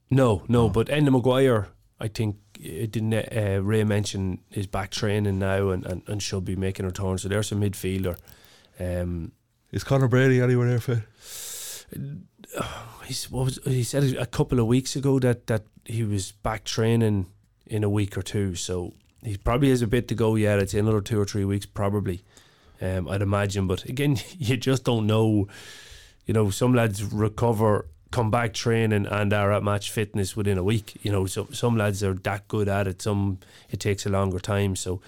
[0.10, 1.68] No, no, but Enda Maguire,
[2.00, 6.56] I think didn't uh, Ray mention is back training now and, and, and should be
[6.56, 7.18] making a return.
[7.18, 8.18] So there's a midfielder.
[8.80, 9.34] Um,
[9.72, 11.06] Is Conor Brady anywhere there for?
[13.06, 16.64] he's, what was, he said a couple of weeks ago that, that he was back
[16.64, 17.28] training
[17.68, 18.56] in a week or two.
[18.56, 18.94] So
[19.24, 20.60] he probably has a bit to go yet.
[20.60, 22.24] It's another two or three weeks probably.
[22.82, 25.48] Um, I'd imagine, but again, you just don't know.
[26.26, 30.64] You know, some lads recover, come back training, and are at match fitness within a
[30.64, 30.98] week.
[31.04, 33.02] You know, so some lads are that good at it.
[33.02, 33.40] Some
[33.70, 34.76] it takes a longer time.
[34.76, 35.02] So,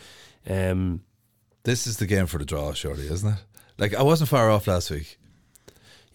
[0.50, 1.02] um,
[1.64, 3.40] This is the game for the draw, surely, isn't it?
[3.78, 5.18] Like I wasn't far off last week.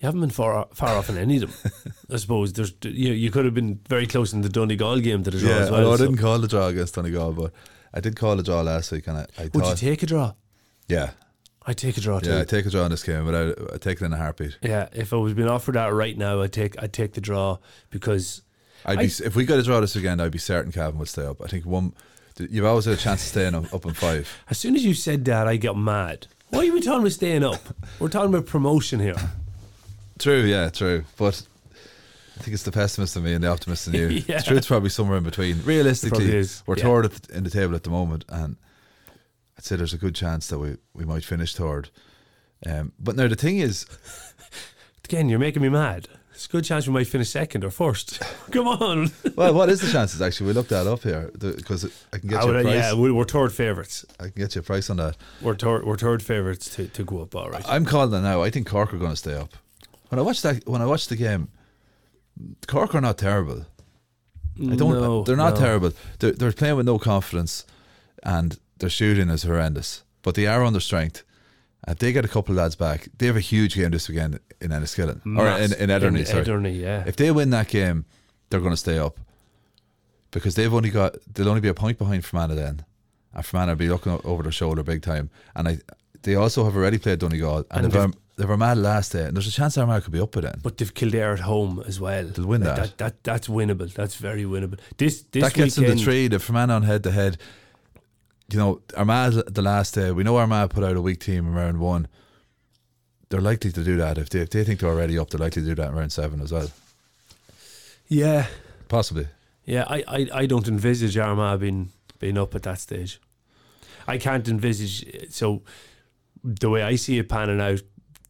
[0.00, 1.72] you haven't been far far off in any of them.
[2.12, 5.30] I suppose there's you you could have been very close in the Donegal game to
[5.30, 5.80] the draw Yeah, as well.
[5.80, 7.52] although I so- didn't call the draw against Donegal, but
[7.92, 10.32] I did call the draw last week, and I, I Would you take a draw?
[10.88, 11.10] yeah,
[11.66, 12.30] I'd take a draw too.
[12.30, 14.16] yeah, I take a draw in this game, but I, I take it in a
[14.16, 14.56] heartbeat.
[14.62, 17.58] Yeah, if I was being offered that right now, I'd take I'd take the draw
[17.90, 18.42] because
[18.84, 21.08] I'd I- be if we got a draw this weekend, I'd be certain Cavan would
[21.08, 21.42] stay up.
[21.42, 21.92] I think one,
[22.38, 24.42] you've always had a chance of staying up, up in five.
[24.48, 26.26] as soon as you said that, I got mad.
[26.48, 27.60] Why are we talking about staying up?
[27.98, 29.14] We're talking about promotion here.
[30.18, 31.42] True, yeah, true, but.
[32.36, 34.08] I think it's the pessimist in me and the optimist in you.
[34.26, 34.38] Yeah.
[34.38, 35.62] The truth's probably somewhere in between.
[35.62, 36.82] Realistically, we're yeah.
[36.82, 38.56] third in the table at the moment, and
[39.60, 41.90] I'd say there's a good chance that we, we might finish third.
[42.64, 43.84] Um, but now the thing is,
[45.04, 46.08] Again, you're making me mad.
[46.32, 48.22] It's a good chance we might finish second or first.
[48.52, 49.10] Come on.
[49.36, 50.22] well, what is the chances?
[50.22, 52.74] Actually, we looked that up here because I can get I you a price.
[52.74, 54.06] yeah, we- we're third favourites.
[54.18, 55.18] I can get you a price on that.
[55.42, 57.34] We're third, we're third favourites to, to go up.
[57.34, 57.62] All right.
[57.68, 58.40] I'm calling it now.
[58.40, 59.50] I think Cork are going to stay up.
[60.08, 61.48] When I watched that, when I watched the game,
[62.66, 63.66] Cork are not terrible.
[64.58, 64.94] I don't.
[64.94, 65.60] No, they're not no.
[65.60, 65.92] terrible.
[66.18, 67.66] They're, they're playing with no confidence,
[68.22, 70.02] and their shooting is horrendous.
[70.22, 71.22] But they are under strength.
[71.88, 74.38] If they get a couple of lads back, they have a huge game this weekend
[74.60, 76.20] in Enniskillen or in, in Ederney.
[76.20, 76.44] In sorry.
[76.44, 77.04] Ederney, yeah.
[77.06, 78.04] If they win that game,
[78.50, 79.18] they're going to stay up
[80.30, 82.84] because they've only got they'll only be a point behind Fermanagh then,
[83.32, 85.30] and Fermanagh will be looking over their shoulder big time.
[85.56, 85.78] And I
[86.22, 89.34] they also have already played Donegal and, And they've, Arm- they've Armagh last day, and
[89.34, 90.60] there's a chance Armagh could be up by then.
[90.62, 92.24] but they've Kildare at home as well.
[92.26, 92.98] They'll win Like that.
[92.98, 93.24] that.
[93.24, 93.90] That's winnable.
[93.94, 94.78] That's very winnable.
[94.98, 96.26] This this that gets weekend, them the three.
[96.26, 97.38] If Fermanagh on head to head.
[98.52, 100.10] You know, Armagh the last day.
[100.10, 102.08] We know Armagh put out a weak team in round one.
[103.28, 105.30] They're likely to do that if they if they think they're already up.
[105.30, 106.70] They're likely to do that in round seven as well.
[108.08, 108.46] Yeah,
[108.88, 109.28] Possibly.
[109.64, 113.20] Yeah, I, I, I don't envisage Armagh being being up at that stage.
[114.08, 115.30] I can't envisage.
[115.32, 115.62] So
[116.42, 117.82] the way I see it panning out,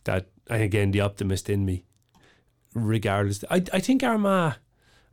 [0.04, 1.84] that and again the optimist in me,
[2.74, 4.56] regardless, I I think Armagh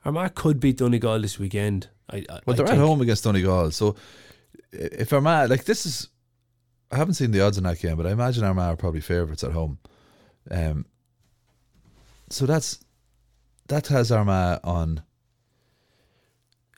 [0.04, 1.88] Armagh could beat Donegal this weekend.
[2.10, 3.96] I, I Well, they're at think- home against Donegal, so i-
[4.72, 6.10] if Armagh, like this is,
[6.92, 9.44] I haven't seen the odds in that game, but I imagine Armagh are probably favourites
[9.44, 9.78] at home.
[10.50, 10.86] Um,
[12.30, 12.80] so that's
[13.68, 15.02] that has Armagh on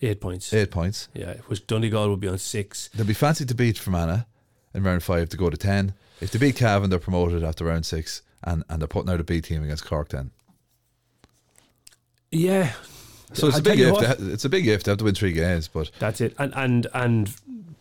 [0.01, 0.53] eight points.
[0.53, 1.07] eight points.
[1.13, 2.89] Yeah, which Donegal would be on six.
[2.95, 4.23] They'll be fancy to beat Fermanagh
[4.73, 5.93] in round five to go to ten.
[6.21, 9.23] If they beat Cavan, they're promoted after round six, and, and they're putting out a
[9.23, 10.31] B team against Cork then.
[12.31, 12.73] Yeah,
[13.33, 13.91] So it's I'll a big if.
[13.93, 14.05] what.
[14.05, 14.83] Ha- it's a big if.
[14.83, 16.35] They have to win three games, but That's it.
[16.37, 17.33] And and and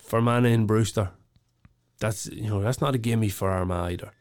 [0.09, 1.11] Fermanagh and Brewster,
[2.01, 4.13] that's you know that's not a gimme for Armagh either.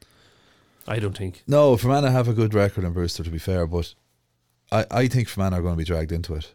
[0.87, 1.43] I don't think.
[1.47, 3.93] no, Fermanagh have a good record in Brewster to be fair, but
[4.71, 6.53] I, I think Fermanagh are going to be dragged into it.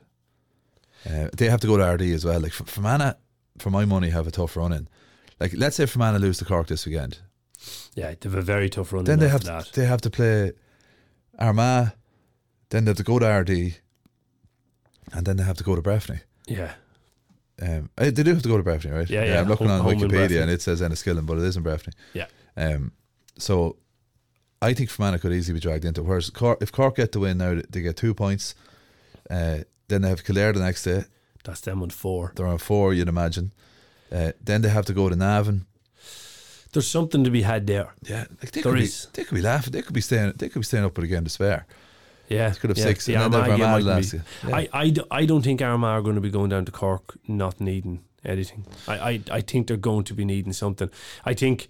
[1.09, 2.41] Uh, they have to go to Ardee as well.
[2.41, 3.14] Like Fermanagh,
[3.59, 4.89] for my money, have a tough run in.
[5.41, 7.18] Like let's say Fermanagh lose to Cork this weekend,
[7.95, 9.05] Yeah, they have a very tough run.
[9.05, 9.70] then they have to, that.
[9.74, 10.53] they have to play
[11.39, 11.93] Armagh,
[12.70, 13.74] then they have to go to Ardee,
[15.12, 16.20] and then they have to go to Breffni.
[16.47, 16.72] Yeah,
[17.63, 19.09] Um, eh, they do have to go to Breffni, right?
[19.09, 21.63] Yeah, yeah, I'm looking home- on Wikipedia and it says Enniskillen, but it is in
[21.63, 21.93] Breffni.
[22.13, 22.27] Yeah.
[22.57, 22.93] Um,
[23.39, 23.77] so
[24.61, 26.05] I think Fermanagh could easily be dragged into it.
[26.05, 28.55] Whereas Cork, if Cork get the win now, they get two points.
[29.31, 29.59] Uh,
[29.89, 31.05] then they have Kildare the next day.
[31.45, 32.33] that's them on four.
[32.35, 33.53] They're on four, you'd imagine.
[34.11, 35.67] Uh, then they have to go to Navan.
[36.73, 37.93] There's something to be had there.
[38.03, 39.07] Yeah, like they There could is.
[39.07, 39.73] be, they could be laughing.
[39.73, 40.33] They could be staying.
[40.37, 41.67] They could be staying up with a game to spare.
[42.33, 44.20] Yeah, They could have yeah, six, the and Armagh game Armagh might last be-.
[44.49, 44.57] Yeah.
[44.57, 47.61] I, I, I don't think Armagh are going to be going down to Cork not
[47.61, 48.66] needing anything.
[48.89, 50.91] I, I, I think they're going to be needing something.
[51.24, 51.68] I think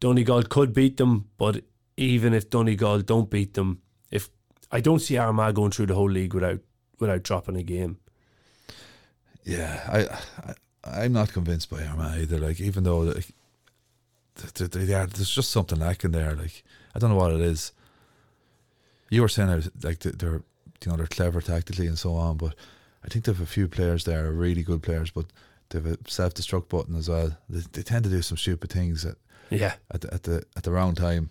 [0.00, 1.62] Donegal could beat them, but
[1.96, 4.28] even if Donegal don't beat them, if
[4.70, 6.60] I don't see Armagh going through the whole league without
[6.98, 7.98] without dropping a game.
[9.44, 10.54] Yeah, I, I
[11.04, 12.38] I'm not convinced by Armagh either.
[12.38, 13.28] Like even though like,
[14.36, 16.34] th- th- they are, there's just something lacking there.
[16.34, 17.72] Like I don't know what it is.
[19.10, 20.42] You were saying like they're
[20.84, 22.54] you know they're clever tactically and so on, but
[23.04, 25.26] I think they have a few players there, are really good players, but
[25.68, 27.36] they have a self destruct button as well.
[27.48, 29.16] They, they tend to do some stupid things at,
[29.50, 31.30] Yeah, at the at the at the wrong time.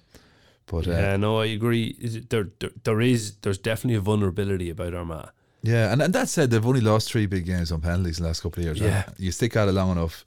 [0.66, 1.94] But uh, yeah, no, I agree.
[2.30, 5.30] There, there, there is, there's definitely a vulnerability about Armagh.
[5.62, 8.30] Yeah, and, and that said, they've only lost three big games on penalties in the
[8.30, 8.80] last couple of years.
[8.80, 9.04] Yeah.
[9.08, 10.26] And you stick at it long enough,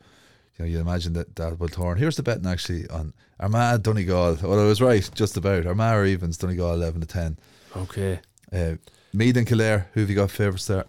[0.58, 1.98] you know, you imagine that that will turn.
[1.98, 4.38] Here's the betting actually on Armagh Donegal.
[4.42, 5.66] Well, I was right, just about.
[5.66, 7.38] Armagh or evens, Donegal 11 to 10.
[7.76, 8.20] Okay,
[8.52, 8.76] Uh,
[9.12, 10.84] Meath and Kildare, who have you got favourites there?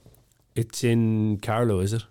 [0.55, 2.03] it's in Carlow, is it?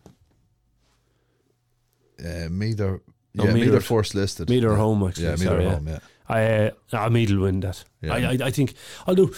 [2.24, 3.00] Uh, Meath are,
[3.34, 4.48] No, yeah, Meath are- are first listed.
[4.48, 4.76] Meath are yeah.
[4.76, 5.74] home, actually, Yeah, Meath sorry, are yeah.
[5.74, 5.98] home, yeah.
[6.28, 6.72] I,
[7.04, 7.84] uh, Meath will win that.
[8.00, 8.14] Yeah.
[8.14, 8.74] I, I, I think,
[9.07, 9.30] although,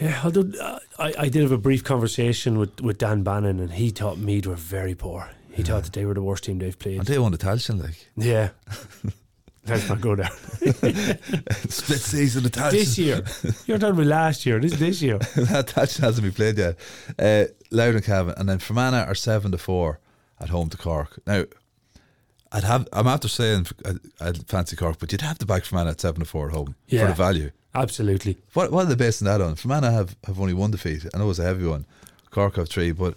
[0.00, 3.72] yeah, although uh, I, I did have a brief conversation with, with Dan Bannon, and
[3.72, 5.30] he thought Meath were very poor.
[5.54, 6.98] He thought that they were the worst team they've played.
[6.98, 8.08] And they won the Tailteann, like.
[8.16, 8.50] yeah,
[9.66, 10.30] let's not go there.
[11.68, 12.70] Split season, the Tailteann.
[12.72, 13.22] this year,
[13.66, 14.58] you're talking about last year.
[14.60, 15.18] This is this year.
[15.36, 16.76] that Tailteann hasn't been played yet.
[17.18, 19.98] Uh, Louth and Cavan, and then Fermanagh are 7 to 4
[20.40, 21.20] at home to Cork.
[21.26, 21.44] Now,
[22.52, 22.88] I'd have.
[22.92, 26.20] I'm after saying I'd, I'd fancy Cork, but you'd have to back Fermanagh at seven
[26.20, 27.00] to four at home Yeah.
[27.02, 27.50] for the value.
[27.74, 28.38] Absolutely.
[28.52, 29.56] What what are they basing that on?
[29.56, 31.04] Fermanagh have, have only one defeat.
[31.12, 31.84] I know it's a heavy one.
[32.30, 33.14] Cork have three, but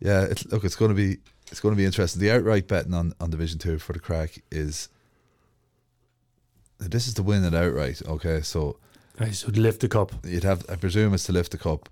[0.00, 1.18] yeah, it's, look, it's going to be
[1.52, 2.20] it's going to be interesting.
[2.20, 4.88] The outright betting on, on Division Two for the crack is
[6.78, 8.00] this is the win at outright.
[8.04, 8.78] Okay, so
[9.20, 10.12] I should lift the cup.
[10.24, 11.90] you'd have I presume it's to lift the cup.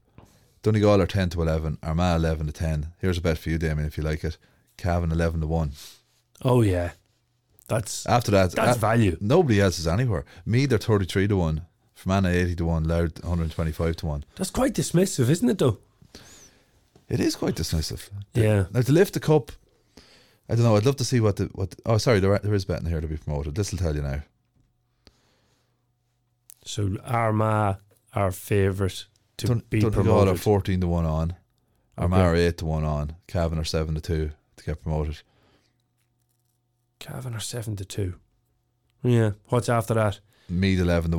[0.63, 1.77] Donegal are ten to eleven.
[1.83, 2.89] Armagh eleven to ten.
[2.99, 4.39] Here's a bet for you, Damien, if you like it.
[4.79, 5.73] Cavan eleven to one.
[6.43, 6.93] Oh yeah,
[7.69, 9.19] that's After that, that's uh, value.
[9.21, 10.25] Nobody else is anywhere.
[10.47, 11.67] Me, they're 33 to 1.
[11.95, 12.85] Fermanagh 80 to 1.
[12.85, 14.25] Louth 125 to 1.
[14.37, 15.59] That's quite dismissive, isn't it?
[15.59, 15.79] Though.
[17.11, 18.09] It is quite dismissive.
[18.35, 18.67] Yeah.
[18.73, 19.51] Now, to lift the cup,
[20.49, 20.77] I don't know.
[20.77, 21.47] I'd love to see what the.
[21.55, 21.75] what.
[21.85, 23.55] Oh, sorry, there, are- there is betting here to be promoted.
[23.57, 24.23] This will tell you now.
[26.65, 27.77] So Armagh
[28.15, 29.07] are favourite
[29.39, 30.35] to Dun- be Donegal promoted.
[30.35, 31.35] are 14 to 1 on.
[31.99, 32.27] Armagh Okay.
[32.29, 33.17] are 8 to 1 on.
[33.27, 35.23] Cavan are 7 to 2 to get promoted.
[36.99, 38.17] Cavan are seven to two.
[39.03, 39.31] Yeah.
[39.47, 40.21] What's after that?
[40.51, 41.17] Meath 11 to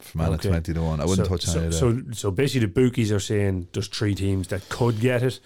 [0.00, 0.28] 1.
[0.28, 0.48] Fermanagh Okay.
[0.48, 1.00] 20 to 1.
[1.00, 1.78] I wouldn't so, touch so, any of that.
[1.78, 5.40] so, so basically, the bookies are saying there's three teams that could get it,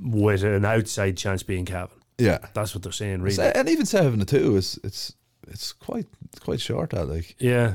[0.00, 1.96] with an outside chance being Cavan.
[2.18, 2.38] yeah.
[2.52, 3.42] That's what they're saying, really.
[3.42, 5.14] And even 7 to 2 is it's
[5.46, 7.06] it's quite it's quite short, that.
[7.06, 7.74] Like, yeah.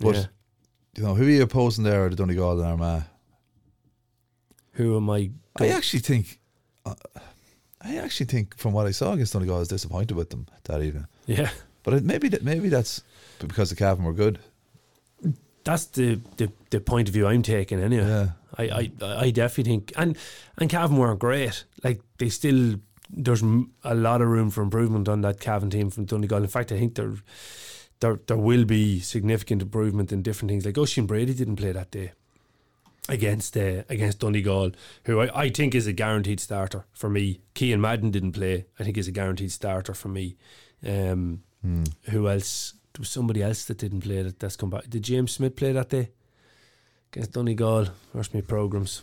[0.00, 0.24] But- yeah.
[0.96, 2.08] you know, who are you opposing there?
[2.08, 3.04] The Donegal and Armagh?
[4.72, 5.30] Who am I?
[5.60, 6.40] I actually think,
[6.86, 6.94] uh,
[7.80, 10.82] I actually think from what I saw against Donegal, I was disappointed with them that
[10.82, 11.06] evening.
[11.26, 11.50] Yeah.
[11.82, 13.02] But it, maybe that maybe that's
[13.38, 14.38] because the Cavan were good.
[15.64, 18.06] That's the, the the point of view I'm taking anyway.
[18.06, 18.28] Yeah.
[18.58, 18.90] I, I
[19.26, 20.16] I definitely think and
[20.58, 21.64] and Cavan weren't great.
[21.82, 22.76] Like they still
[23.10, 23.42] there's
[23.84, 26.42] a lot of room for improvement on that Cavan team from Donegal.
[26.42, 27.14] In fact, I think there
[28.00, 30.64] there there will be significant improvement in different things.
[30.64, 32.12] Like Oisin Brady didn't play that day
[33.08, 34.72] against uh, against Donegal,
[35.04, 37.40] who I, I think is a guaranteed starter for me.
[37.54, 38.66] Cian Madden didn't play.
[38.78, 40.36] I think is a guaranteed starter for me.
[40.86, 41.42] Um,
[42.10, 42.74] Who else?
[42.94, 44.38] There was somebody else that didn't play that.
[44.38, 44.88] That's come back.
[44.88, 46.10] Did James Smith play that day
[47.12, 47.88] against Donegal?
[48.12, 49.02] Where's my programs?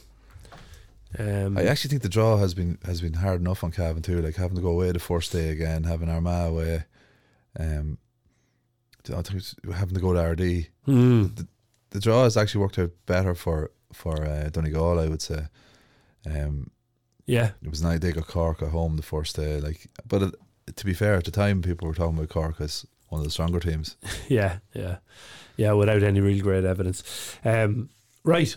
[1.18, 4.22] Um, I actually think the draw has been has been hard enough on Cavan too.
[4.22, 6.84] Like having to go away the first day again, having Armagh away,
[7.60, 7.98] um,
[9.12, 10.68] I think having to go to Ardee.
[10.86, 11.28] hmm.
[11.92, 15.48] The draw has actually worked out better for for uh, Donegal, I would say.
[16.28, 16.70] Um,
[17.26, 19.60] yeah, it was nice they got Cork at home the first day.
[19.60, 20.36] Like, but it,
[20.76, 23.32] to be fair, at the time people were talking about Cork as one of the
[23.32, 23.98] stronger teams.
[24.28, 24.98] yeah, yeah,
[25.58, 25.74] yeah.
[25.74, 27.04] Without any real great evidence.
[27.44, 27.90] Um,
[28.24, 28.56] right,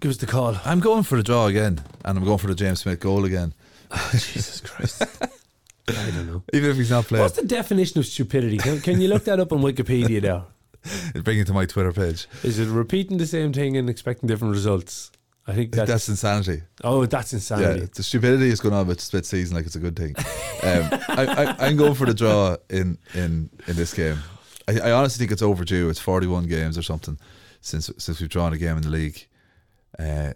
[0.00, 0.56] give us the call.
[0.64, 3.54] I'm going for the draw again, and I'm going for the James Smith goal again,
[3.90, 5.02] Oh, Jesus Christ.
[5.88, 6.42] I don't know.
[6.52, 7.22] even if he's not playing.
[7.22, 8.56] What's the definition of stupidity?
[8.58, 10.46] Can, can you look that up on Wikipedia now?
[11.22, 12.26] Bring it to my Twitter page.
[12.42, 15.12] Is it repeating the same thing and expecting different results?
[15.48, 16.62] I think that's, That's insanity.
[16.82, 17.80] oh, that's insanity.
[17.80, 20.14] Yeah, the stupidity is going on with split season like it's a good thing.
[20.62, 24.18] Um, I, I, I'm going for the draw in in in this game.
[24.66, 25.88] I, I honestly think it's overdue.
[25.88, 27.16] It's 41 games or something
[27.60, 29.24] since since we've drawn a game in the league.
[29.98, 30.32] Uh,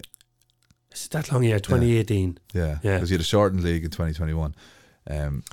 [0.93, 1.43] Is it that long?
[1.43, 2.37] Yeah, 2018.
[2.53, 2.95] yeah, Yeah.
[2.95, 4.55] because you had a shortened league in 2021,
[5.09, 5.43] um,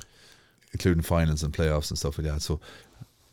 [0.71, 2.41] including finals and playoffs and stuff like that.
[2.41, 2.59] So,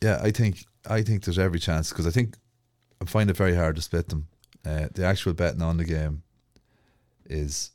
[0.02, 2.36] yeah, I think I think there's every chance because I think
[3.00, 4.26] I find it very hard to split them.
[4.66, 6.22] Uh, the actual betting on the game
[7.26, 7.70] is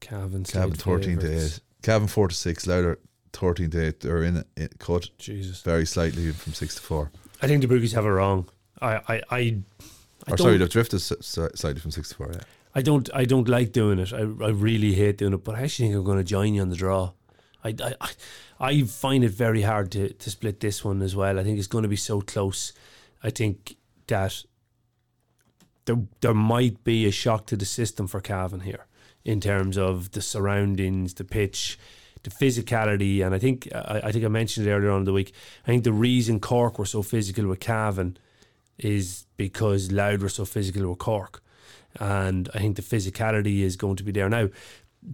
[0.00, 1.60] Cavan Slade 13 to 8.
[1.82, 2.98] Cavan 4 to 6, Louth
[3.32, 4.00] 13 to 8.
[4.00, 5.60] They're in it, cut Jesus.
[5.62, 7.10] very slightly from 6 to 4.
[7.42, 8.48] I think the bookies have it wrong.
[8.80, 9.62] I, I, I, I
[10.28, 12.30] Or don't, sorry, they've drifted slightly from 6 to 4.
[12.32, 12.40] Yeah.
[12.74, 14.12] I don't, I don't like doing it.
[14.12, 15.44] I, I really hate doing it.
[15.44, 17.12] But I actually think I'm going to join you on the draw.
[17.62, 18.10] I, I, I,
[18.58, 21.38] I find it very hard to, to split this one as well.
[21.38, 22.72] I think it's going to be so close.
[23.22, 24.44] I think that
[25.86, 28.86] there, there might be a shock to the system for Cavan here
[29.24, 31.78] in terms of the surroundings, the pitch,
[32.22, 35.12] the physicality, and I think I, I think I mentioned it earlier on in the
[35.12, 35.32] week.
[35.64, 38.18] I think the reason Cork were so physical with Cavan
[38.78, 41.42] is because Louth were so physical with Cork,
[41.98, 44.48] and I think the physicality is going to be there now.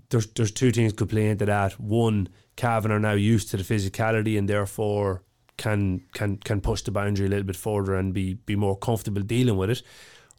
[0.08, 1.78] There's there's two things could play into that.
[1.78, 5.22] One, Cavan are now used to the physicality and therefore
[5.58, 9.22] can can can push the boundary a little bit further and be be more comfortable
[9.22, 9.82] dealing with it.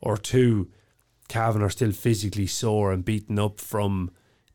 [0.03, 0.69] Or two,
[1.29, 4.11] Cavan are still physically sore and beaten up from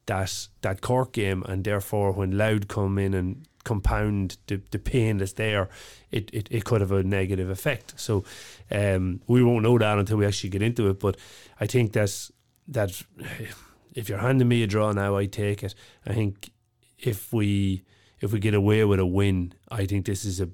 [0.06, 5.18] that that Cork game, and therefore when Louth come in and compound the, the pain
[5.18, 5.68] that's there,
[6.10, 7.92] it, it, it could have a negative effect.
[7.96, 8.24] So
[8.70, 10.98] um, we won't know that until we actually get into it.
[10.98, 11.16] But
[11.60, 12.32] I think that's
[12.68, 13.02] that
[13.94, 15.74] if you're handing me a draw now, I take it.
[16.06, 16.50] I think
[16.98, 17.84] if we
[18.20, 20.48] if we get away with a win, I think this is a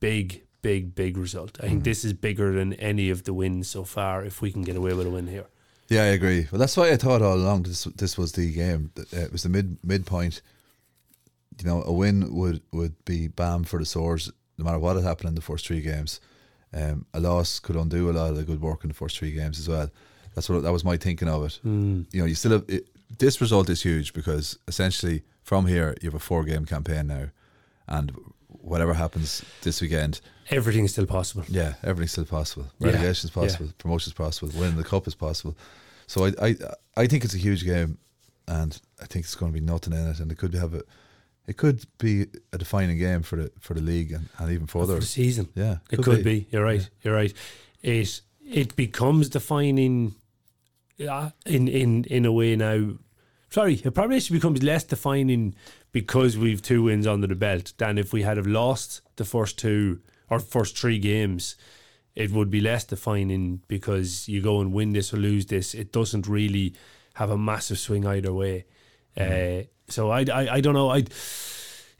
[0.00, 1.58] big, big, big result.
[1.62, 4.24] I think this is bigger than any of the wins so far.
[4.24, 5.46] If we can get away with a win here.
[5.88, 6.48] Yeah, I agree.
[6.50, 8.90] Well, that's why I thought all along this this was the game.
[8.98, 10.42] Uh, It was the mid midpoint.
[11.60, 15.04] You know, a win would would be bam for the sores, no matter what had
[15.04, 16.20] happened in the first three games.
[16.72, 19.32] Um, a loss could undo a lot of the good work in the first three
[19.32, 19.88] games as well.
[20.34, 21.60] That's what that was my thinking of it.
[21.64, 22.88] You know, you still have it,
[23.18, 27.28] this result is huge because essentially from here you have a four game campaign now,
[27.86, 28.12] and
[28.48, 30.20] whatever happens this weekend,
[30.50, 31.44] Everything is still possible.
[31.48, 32.66] yeah, everything's still possible.
[32.78, 33.68] Yeah, is possible.
[33.78, 34.52] Promotion is possible.
[34.58, 35.56] Winning the cup is possible.
[36.06, 36.56] So I, I,
[36.96, 37.98] I think it's a huge game,
[38.46, 40.82] and I think it's going to be nothing in it, and it could have a,
[41.48, 44.82] it could be a defining game for the for the league and, and even For
[44.86, 45.00] further.
[45.00, 45.48] the season.
[45.54, 46.46] Yeah, It could, be.
[46.50, 46.88] You're right.
[47.02, 47.32] You're right.
[47.82, 50.14] It it becomes defining
[50.96, 52.98] yeah, in in in a way now.
[53.50, 55.54] Sorry, it probably actually becomes less defining
[55.92, 59.58] because we've two wins under the belt than if we had have lost the first
[59.58, 61.56] two or first three games.
[62.14, 65.74] It would be less defining because you go and win this or lose this.
[65.74, 66.74] It doesn't really
[67.14, 68.64] have a massive swing either way.
[69.16, 70.90] Uh, so I, I I don't know.
[70.90, 71.04] I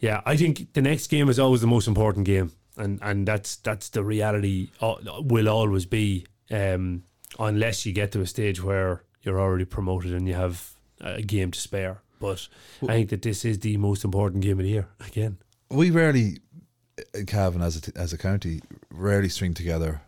[0.00, 3.56] yeah, I think the next game is always the most important game, and and that's
[3.56, 4.70] that's the reality.
[4.80, 7.04] uh, Will always be um,
[7.38, 11.50] unless you get to a stage where you're already promoted and you have a game
[11.50, 12.02] to spare.
[12.18, 12.48] But
[12.82, 15.38] I think that this is the most important game of the year again.
[15.70, 16.38] We rarely,
[17.12, 20.00] in Cavan as a t- as a county, rarely string together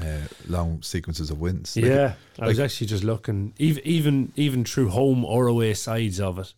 [0.00, 1.76] uh, long sequences of wins.
[1.76, 6.20] Like, yeah, I was actually just looking, even even even through home or away sides
[6.20, 6.52] of it.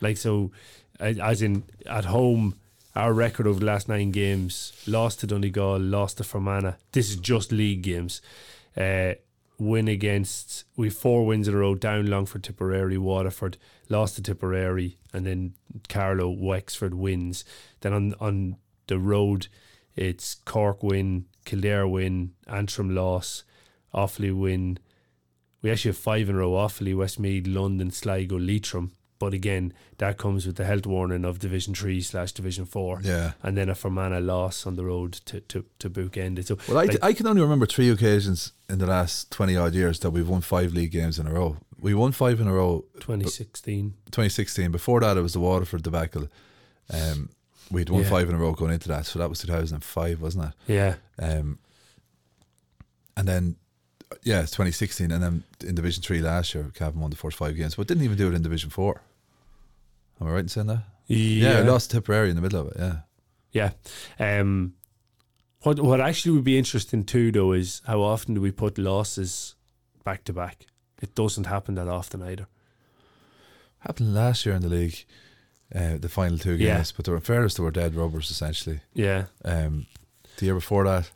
[0.00, 0.50] Like so,
[0.98, 2.56] as in at home,
[2.94, 6.74] our record over the last nine games: lost to Donegal, lost to Fermanagh.
[6.92, 8.20] This is just league games.
[8.76, 9.14] Uh,
[9.62, 13.56] win against we four wins in a row down Longford, Tipperary, Waterford,
[13.88, 15.54] lost to Tipperary, and then
[15.88, 17.44] Carlow, Wexford wins.
[17.80, 18.56] Then on on
[18.88, 19.46] the road,
[19.94, 23.44] it's Cork win, Kildare win, Antrim loss,
[23.94, 24.78] Offaly win.
[25.62, 28.92] We actually have five in a row: Offaly, Westmeath, London, Sligo, Leitrim.
[29.22, 33.34] But again, that comes with the health warning of Division Three slash Division Four, Yeah.
[33.40, 36.48] and then a Fermanagh loss on the road to to to bookend it.
[36.48, 39.74] So Well, I, like, I can only remember three occasions in the last 20 odd
[39.74, 41.58] years that we've won five league games in a row.
[41.80, 43.94] We won five in a row 2016.
[44.10, 44.72] 2016.
[44.72, 46.26] Before that, it was the Waterford debacle.
[46.92, 47.28] Um,
[47.70, 48.10] we'd won Yeah.
[48.10, 49.06] five in a row going into that.
[49.06, 50.52] So that was 2005, wasn't it?
[50.66, 51.58] Yeah, Um,
[53.16, 53.54] and then,
[54.24, 55.12] yeah, it's 2016.
[55.12, 58.02] And then in Division 3 last year, Cavan won the first five games, but didn't
[58.02, 59.00] even do it in Division 4.
[60.22, 60.84] Am I right in saying that?
[61.08, 62.96] Yeah, I lost Tipperary in the middle of it, yeah.
[63.50, 63.70] Yeah.
[64.40, 64.74] Um,
[65.62, 69.56] what what actually would be interesting too, though, is how often do we put losses
[70.04, 70.66] back to back?
[71.00, 72.46] It doesn't happen that often either.
[73.80, 75.04] Happened last year in the league,
[75.74, 76.76] uh, the final two Yeah.
[76.76, 78.80] games, but they were, in fairness, they were dead rubbers, essentially.
[78.94, 79.86] Yeah, Um,
[80.36, 81.10] the year before that,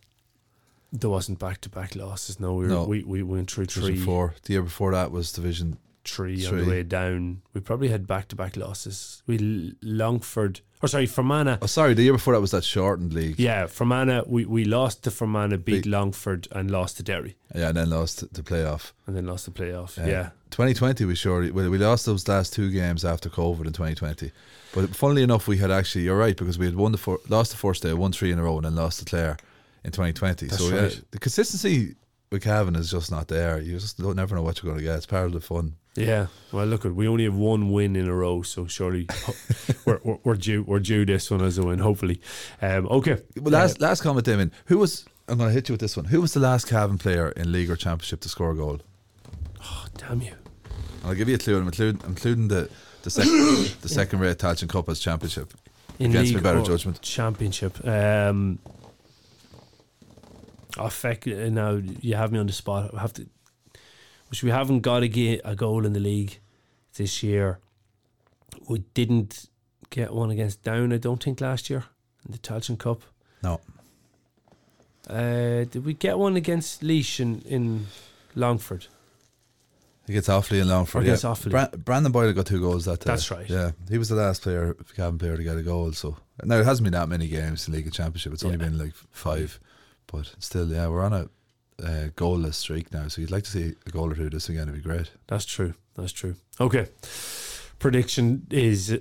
[0.92, 2.40] there wasn't back to back losses.
[2.40, 2.84] No, we were, No.
[2.84, 4.34] we we went through three, four.
[4.42, 5.78] The year before that was Division.
[6.08, 7.42] Three on the way down.
[7.52, 9.22] We probably had back to back losses.
[9.26, 11.58] We Longford, or sorry, Fermanagh.
[11.62, 13.38] Oh, sorry, the year before that was that shortened league.
[13.38, 14.24] Yeah, Fermanagh.
[14.26, 17.90] We we lost to Fermanagh, beat Beat- Longford, and lost to Derry, Yeah, and then
[17.90, 18.92] lost the playoff.
[19.06, 19.98] and then lost the playoff.
[20.02, 20.30] Uh, yeah.
[20.50, 24.30] 2020, we sure well, we lost those last two games after COVID in 2020.
[24.72, 27.50] But funnily enough, we had actually you're right because we had won the four, lost
[27.50, 29.36] the first day, won three in a row, and then lost to Clare
[29.84, 30.46] in 2020.
[30.46, 31.02] That's so yeah, right.
[31.10, 31.96] the consistency
[32.30, 33.60] with Cavan is just not there.
[33.60, 34.96] You just don't never know what you're going to get.
[34.96, 35.76] It's part of the fun.
[35.96, 39.08] Yeah, well, look, we only have one win in a row, so surely
[39.84, 42.20] we're, we're we're due we're due this one as a win, hopefully.
[42.60, 44.52] Um, okay, Well, last last comment, Damien.
[44.66, 46.06] Who was I'm going to hit you with this one.
[46.06, 48.80] Who was the last Cavan player in league or championship to score a goal?
[49.64, 50.34] oh, damn you.
[51.04, 51.58] I'll give you a clue.
[51.58, 52.68] I'm including, including the
[53.02, 53.24] the, sec-
[53.80, 55.52] the second rate Tailteann Cup as championship.
[55.98, 57.00] In Against league better judgment.
[57.00, 57.84] championship.
[57.86, 58.58] Um,
[60.78, 62.92] oh, feck, uh, now you have me on the spot.
[62.94, 63.26] I have to.
[64.30, 66.38] Which we haven't got a, a goal in the league
[66.96, 67.58] this year.
[68.68, 69.48] We didn't
[69.90, 71.84] get one against Down, I don't think, last year
[72.26, 73.02] in the Tailteann Cup.
[73.42, 73.60] No,
[75.08, 77.86] Uh, did we get one against Laois in, in
[78.34, 78.86] Longford?
[80.06, 81.02] he gets Offaly in Longford.
[81.02, 81.14] Or Yeah.
[81.14, 81.50] Offaly.
[81.50, 83.06] Bra- Brandon Boyle got two goals that day.
[83.06, 83.48] That's right.
[83.48, 85.92] Yeah, he was the last player, Cavan player, to get a goal.
[85.92, 88.32] So now it hasn't been that many games in league and championship.
[88.32, 88.64] It's only Yeah.
[88.64, 89.58] been like five,
[90.06, 91.28] but still, yeah, we're on a
[91.82, 93.08] uh, goalless streak now.
[93.08, 94.62] So you'd like to see a goal or two this again.
[94.68, 95.10] It'd be great.
[95.26, 95.74] That's true.
[95.94, 96.36] That's true.
[96.60, 96.88] Okay.
[97.78, 98.98] Prediction is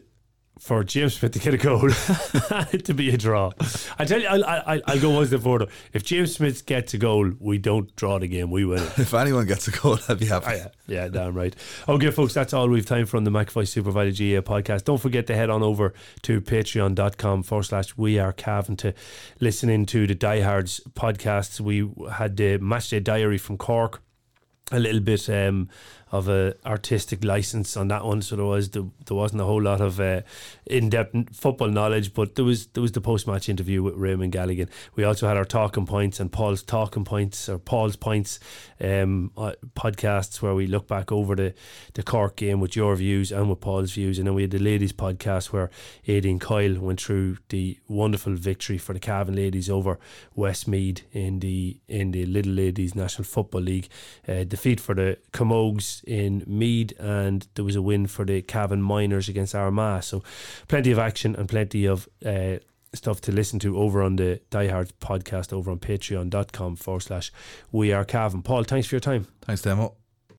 [0.59, 1.89] for James Smith to get a goal
[2.83, 3.51] to be a draw.
[3.99, 5.67] I tell you, I'll, I'll, I'll go one step further.
[5.93, 8.51] If James Smith gets a goal, we don't draw the game.
[8.51, 8.99] We win it.
[9.05, 10.47] If anyone gets a goal, I'd be happy.
[10.49, 10.67] Oh, yeah.
[10.87, 11.55] yeah, damn right.
[11.87, 14.85] Okay, folks, that's all we've time for on the McAvoy Super Value GAA podcast.
[14.85, 15.93] Don't forget to head on over
[16.23, 18.93] to patreon.com forward slash we are Cavan to
[19.39, 21.59] listen into the Diehards podcasts.
[21.59, 24.01] We had the Matchday Diary from Cork.
[24.71, 25.69] A little bit um,
[26.11, 29.61] of a artistic license on that one, so there was the, there wasn't a whole
[29.61, 30.21] lot of uh,
[30.65, 34.31] in depth football knowledge, but there was there was the post match interview with Raymond
[34.31, 34.69] Galligan.
[34.95, 38.39] We also had our talking points and Paul's talking points or Paul's points
[38.79, 41.53] um, uh, podcasts where we look back over the
[41.95, 44.59] the Cork game with your views and with Paul's views, and then we had the
[44.59, 45.71] ladies podcast where
[46.07, 49.99] Aidan Coyle went through the wonderful victory for the Cavan ladies over
[50.35, 53.89] Westmeath in the in the Lidl Ladies National Football League.
[54.27, 58.81] Uh, defeat for the Camogues in Meath, and there was a win for the Cavan
[58.81, 60.03] minors against Armagh.
[60.03, 60.23] So,
[60.67, 62.57] plenty of action and plenty of uh,
[62.93, 67.31] stuff to listen to over on the Diehards podcast over on patreon.com forward slash
[67.71, 68.41] we are Cavan.
[68.41, 69.27] Paul, thanks for your time.
[69.41, 70.04] Thanks, Demo.